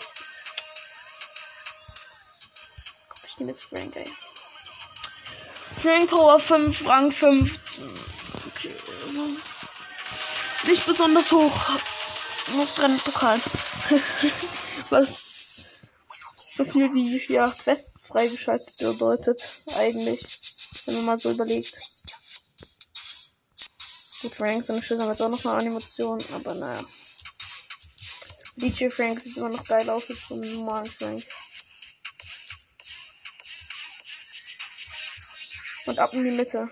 ich 3.25 3.39
nehme 3.39 3.53
jetzt 3.53 3.65
Frank, 3.65 3.97
ey. 3.97 4.13
Frank 5.81 6.11
Power 6.11 6.39
5, 6.39 6.87
Rang 6.87 7.11
15. 7.11 7.83
Okay. 7.83 8.75
Nicht 10.67 10.85
besonders 10.85 11.33
hoch. 11.33 11.71
Muss 12.49 12.75
dran 12.75 12.99
Pokal. 12.99 13.41
Was 14.91 15.91
so 16.55 16.65
viel 16.67 16.93
wie, 16.93 17.33
ja, 17.33 17.49
Quest 17.49 17.96
freigeschaltet 18.17 18.77
bedeutet. 18.79 19.43
Eigentlich. 19.77 20.25
Wenn 20.87 20.95
man 20.97 21.05
mal 21.05 21.19
so 21.19 21.31
überlegt. 21.31 21.75
Gut, 24.23 24.35
Frank, 24.35 24.65
seine 24.65 24.83
Schüsse 24.83 25.03
haben 25.03 25.11
jetzt 25.11 25.21
auch 25.23 25.29
noch 25.29 25.45
eine 25.45 25.61
Animation, 25.61 26.19
aber 26.33 26.55
naja. 26.55 26.83
DJ 28.57 28.89
Frank 28.89 29.23
sieht 29.23 29.37
immer 29.37 29.51
noch 29.51 29.65
geil 29.65 29.89
aus 29.91 30.09
als 30.09 30.31
ein 30.31 30.55
normalen 30.55 30.87
Frank. 30.87 31.23
Und 35.87 35.99
ab 35.99 36.13
in 36.15 36.25
die 36.25 36.31
Mitte. 36.31 36.69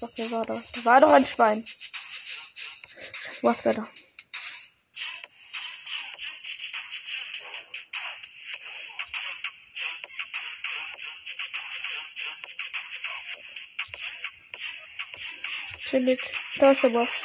Was 0.00 0.30
war 0.30 0.46
da? 0.46 0.62
Da 0.74 0.84
war 0.84 1.00
doch 1.00 1.10
ein 1.10 1.26
Schwein. 1.26 1.64
Was 3.42 3.56
ist 3.56 3.66
da? 3.66 3.88
Chillig. 15.90 16.20
Da 16.60 16.70
ist 16.70 16.84
der 16.84 16.90
Boss. 16.90 17.16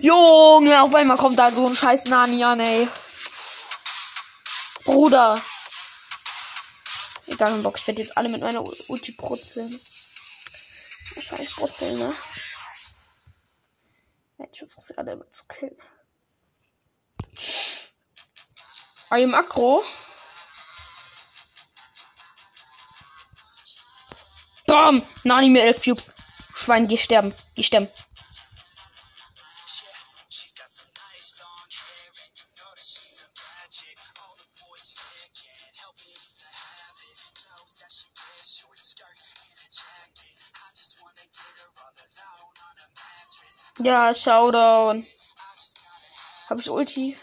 Junge, 0.00 0.80
auf 0.80 0.94
einmal 0.94 1.16
kommt 1.16 1.36
da 1.40 1.50
so 1.50 1.66
ein 1.66 1.74
scheiß 1.74 2.04
Nani 2.04 2.44
an, 2.44 2.60
ey. 2.60 2.88
Bruder. 4.84 5.42
Egal, 7.26 7.60
Bock, 7.62 7.76
ich 7.76 7.88
werde 7.88 8.02
jetzt 8.02 8.16
alle 8.16 8.28
mit 8.28 8.40
meiner 8.40 8.62
Ulti 8.88 9.10
brutzeln. 9.10 9.80
Scheiß 11.20 11.54
brutzeln, 11.56 11.98
ne? 11.98 12.14
Ich 14.52 14.58
versuche 14.58 14.86
sie 14.86 14.96
alle 14.96 15.12
immer 15.12 15.28
zu 15.30 15.42
killen. 15.46 15.76
Are 19.10 19.20
you 19.20 19.26
Makro? 19.26 19.84
Bam! 24.72 25.02
Nani 25.22 25.50
mir 25.50 25.64
elf 25.64 25.84
Cubes. 25.84 26.10
Schwein, 26.54 26.88
geh 26.88 26.96
sterben. 26.96 27.34
Geh 27.54 27.62
sterben. 27.62 27.88
Ja, 43.80 44.14
Showdown. 44.14 45.06
Hab 46.48 46.58
ich 46.60 46.70
Ulti? 46.70 47.18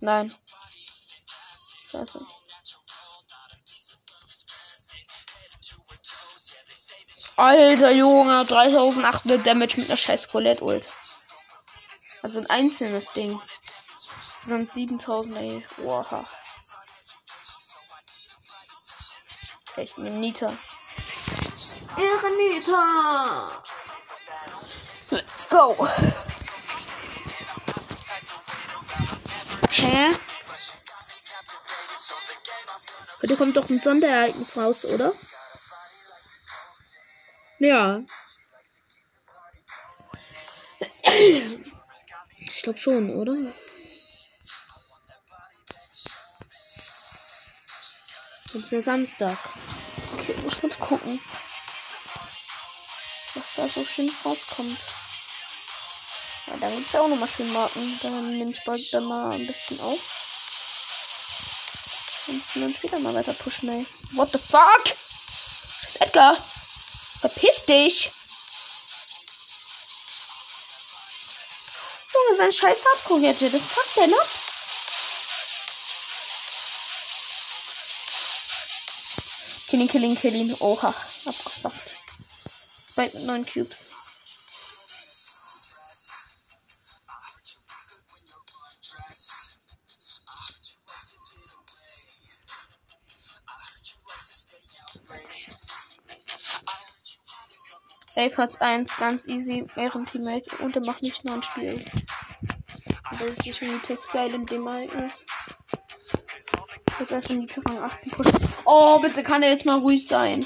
Nein. 0.00 0.34
Scheiße. 1.90 2.26
Alter 7.44 7.90
Junge, 7.90 8.42
3800 8.46 9.46
Damage 9.46 9.76
mit 9.76 9.90
einer 9.90 9.98
scheiß 9.98 10.28
Colette 10.28 10.64
Ult. 10.64 10.86
Also 12.22 12.38
ein 12.38 12.48
einzelnes 12.48 13.12
Ding. 13.12 13.38
Das 13.92 14.38
sind 14.40 14.70
7000, 14.70 15.36
ey. 15.36 15.66
Oha. 15.84 16.24
Echt 19.76 19.98
eine 19.98 20.10
Nita. 20.10 20.50
Ihre 21.98 22.36
Nita. 22.36 23.62
Let's 25.10 25.48
go. 25.50 25.86
Hä? 29.70 30.16
Heute 33.22 33.36
kommt 33.36 33.56
doch 33.56 33.68
ein 33.68 33.80
Sonderereignis 33.80 34.56
raus, 34.56 34.86
oder? 34.86 35.12
Ja. 37.58 38.00
Ich 42.38 42.62
glaube 42.62 42.78
schon, 42.78 43.10
oder? 43.16 43.36
Das 48.44 48.54
ist 48.54 48.70
ja 48.70 48.82
Samstag. 48.82 49.36
Okay, 50.12 50.34
muss 50.42 50.62
mal 50.62 50.70
gucken. 50.78 51.20
Was 53.34 53.44
da 53.56 53.68
so 53.68 53.84
schönes 53.84 54.24
rauskommt. 54.24 54.78
Ja, 56.46 56.56
da 56.60 56.70
gibt 56.70 56.88
es 56.88 56.94
auch 56.94 57.08
nochmal 57.08 57.28
schön 57.28 57.52
Marken. 57.52 58.00
Dann 58.02 58.38
nehme 58.38 58.52
ich 58.52 58.62
bald 58.64 58.92
dann 58.92 59.04
mal 59.04 59.32
ein 59.32 59.46
bisschen 59.46 59.80
auf. 59.80 59.98
Und 62.28 62.42
dann 62.54 62.74
später 62.74 62.98
mal 63.00 63.14
weiter 63.14 63.34
pushen, 63.34 63.68
ey. 63.68 63.86
What 64.12 64.30
the 64.32 64.38
fuck? 64.38 64.84
Das 64.84 65.88
ist 65.88 66.00
Edgar. 66.00 66.36
Verpiss 67.24 67.64
dich! 67.64 68.10
Junge, 72.12 72.36
sein 72.36 72.52
scheiß 72.52 72.84
Hardcore-Gadget. 72.84 73.54
Das 73.54 73.62
packt 73.62 73.96
der 73.96 74.04
ab. 74.04 74.28
Killing, 79.68 79.88
killing, 79.88 80.16
killing. 80.16 80.54
Oha. 80.60 80.94
Abgefuckt. 81.24 81.94
Spike 82.92 83.16
mit 83.16 83.26
neun 83.26 83.46
Cubes. 83.46 83.93
Hat 98.36 98.62
1 98.62 98.96
ganz 98.98 99.26
easy. 99.28 99.64
Ehrenteammate 99.76 100.56
und 100.62 100.74
er 100.76 100.84
macht 100.86 101.02
nicht 101.02 101.24
nur 101.24 101.34
ein 101.34 101.42
Spiel. 101.42 101.84
Das 103.10 103.20
ist 103.20 103.42
sich 103.42 103.60
Mythos 103.60 104.08
geil 104.08 104.32
in 104.34 104.46
dem 104.46 104.66
Alter. 104.66 105.10
Das 106.98 107.12
heißt, 107.12 107.30
wenn 107.30 107.40
die 107.42 107.46
zu 107.46 107.60
Rang 107.60 107.82
8 107.82 108.10
pushen. 108.12 108.32
Oh, 108.64 108.98
bitte 108.98 109.22
kann 109.22 109.42
er 109.42 109.50
jetzt 109.50 109.66
mal 109.66 109.78
ruhig 109.78 110.06
sein. 110.06 110.40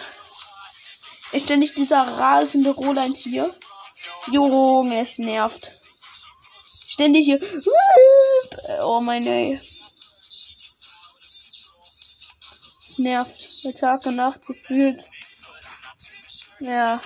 Ist 1.33 1.49
denn 1.49 1.61
nicht 1.61 1.77
dieser 1.77 2.01
rasende 2.01 2.71
Roland 2.71 3.17
hier? 3.17 3.55
Junge, 4.31 5.01
es 5.01 5.19
nervt. 5.19 5.79
Ständig 6.89 7.27
hier. 7.27 7.41
Oh 8.83 9.01
mein 9.01 9.27
ey. 9.27 9.55
Es 12.89 12.99
nervt. 12.99 13.65
Der 13.65 13.75
Tag 13.75 14.05
und 14.07 14.17
Nacht 14.17 14.47
gefühlt. 14.47 15.07
Ja. 16.61 17.01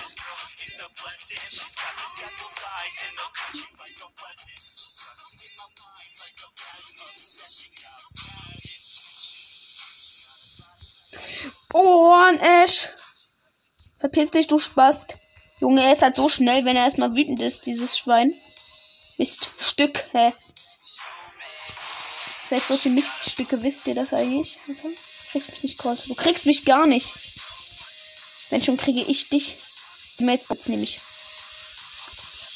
Ein 12.25 12.39
Ash. 12.39 12.87
Verpiss 13.99 14.31
dich, 14.31 14.47
du 14.47 14.57
Spast. 14.57 15.17
Junge, 15.59 15.83
er 15.83 15.91
ist 15.91 16.03
halt 16.03 16.15
so 16.15 16.29
schnell, 16.29 16.63
wenn 16.63 16.77
er 16.77 16.85
erstmal 16.85 17.15
wütend 17.15 17.41
ist, 17.41 17.65
dieses 17.65 17.97
Schwein. 17.97 18.33
Miststück, 19.17 20.07
hä? 20.13 20.33
Seid 22.45 22.61
solche 22.61 22.89
Miststücke, 22.89 23.61
wisst 23.61 23.87
ihr 23.87 23.95
das 23.95 24.13
eigentlich? 24.13 24.57
Alter? 24.69 24.89
Kriegst 25.31 25.49
mich 25.49 25.63
nicht 25.63 25.79
kurz. 25.79 26.05
Du 26.05 26.15
kriegst 26.15 26.45
mich 26.45 26.63
gar 26.63 26.87
nicht. 26.87 27.07
Wenn 28.49 28.63
schon 28.63 28.77
kriege 28.77 29.01
ich 29.01 29.27
dich. 29.27 29.57
Mates 30.19 30.67
nehme 30.67 30.83
ich. 30.83 30.99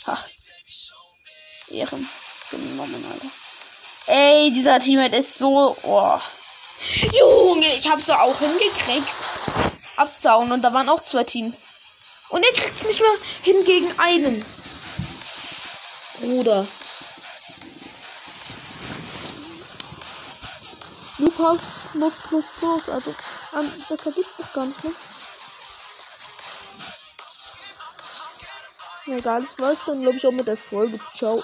Ha. 0.05 0.25
Ehren. 1.71 2.09
Genommen, 2.51 3.05
Alter. 3.11 3.27
Ey, 4.07 4.51
dieser 4.51 4.79
Teammate 4.79 5.17
ist 5.17 5.37
so. 5.37 5.75
Oh. 5.83 6.19
Junge, 7.19 7.75
ich 7.75 7.89
hab's 7.89 8.05
so 8.05 8.13
auch 8.13 8.39
hingekriegt. 8.39 9.07
Abzauen 9.97 10.51
und 10.51 10.61
da 10.61 10.73
waren 10.73 10.89
auch 10.89 11.03
zwei 11.03 11.23
Teams. 11.23 11.63
Und 12.29 12.43
er 12.43 12.53
kriegt's 12.53 12.85
nicht 12.85 13.01
mehr 13.01 13.09
hin 13.41 13.65
gegen 13.65 13.99
einen. 13.99 14.45
Bruder. 16.19 16.67
Lukas 21.19 21.95
noch 21.95 22.11
plus 22.29 22.45
plus, 22.59 22.89
also 22.89 23.15
um, 23.53 23.71
besser 23.89 24.11
gibt's 24.11 24.37
doch 24.37 24.53
gar 24.53 24.65
nicht, 24.65 24.83
ne? 24.83 24.91
Egal, 29.17 29.43
ich 29.43 29.61
weiß 29.61 29.77
dann 29.85 30.01
glaube 30.01 30.17
ich 30.17 30.27
auch 30.27 30.31
mit 30.31 30.47
der 30.47 30.57
Folge. 30.57 30.99
Ciao. 31.15 31.35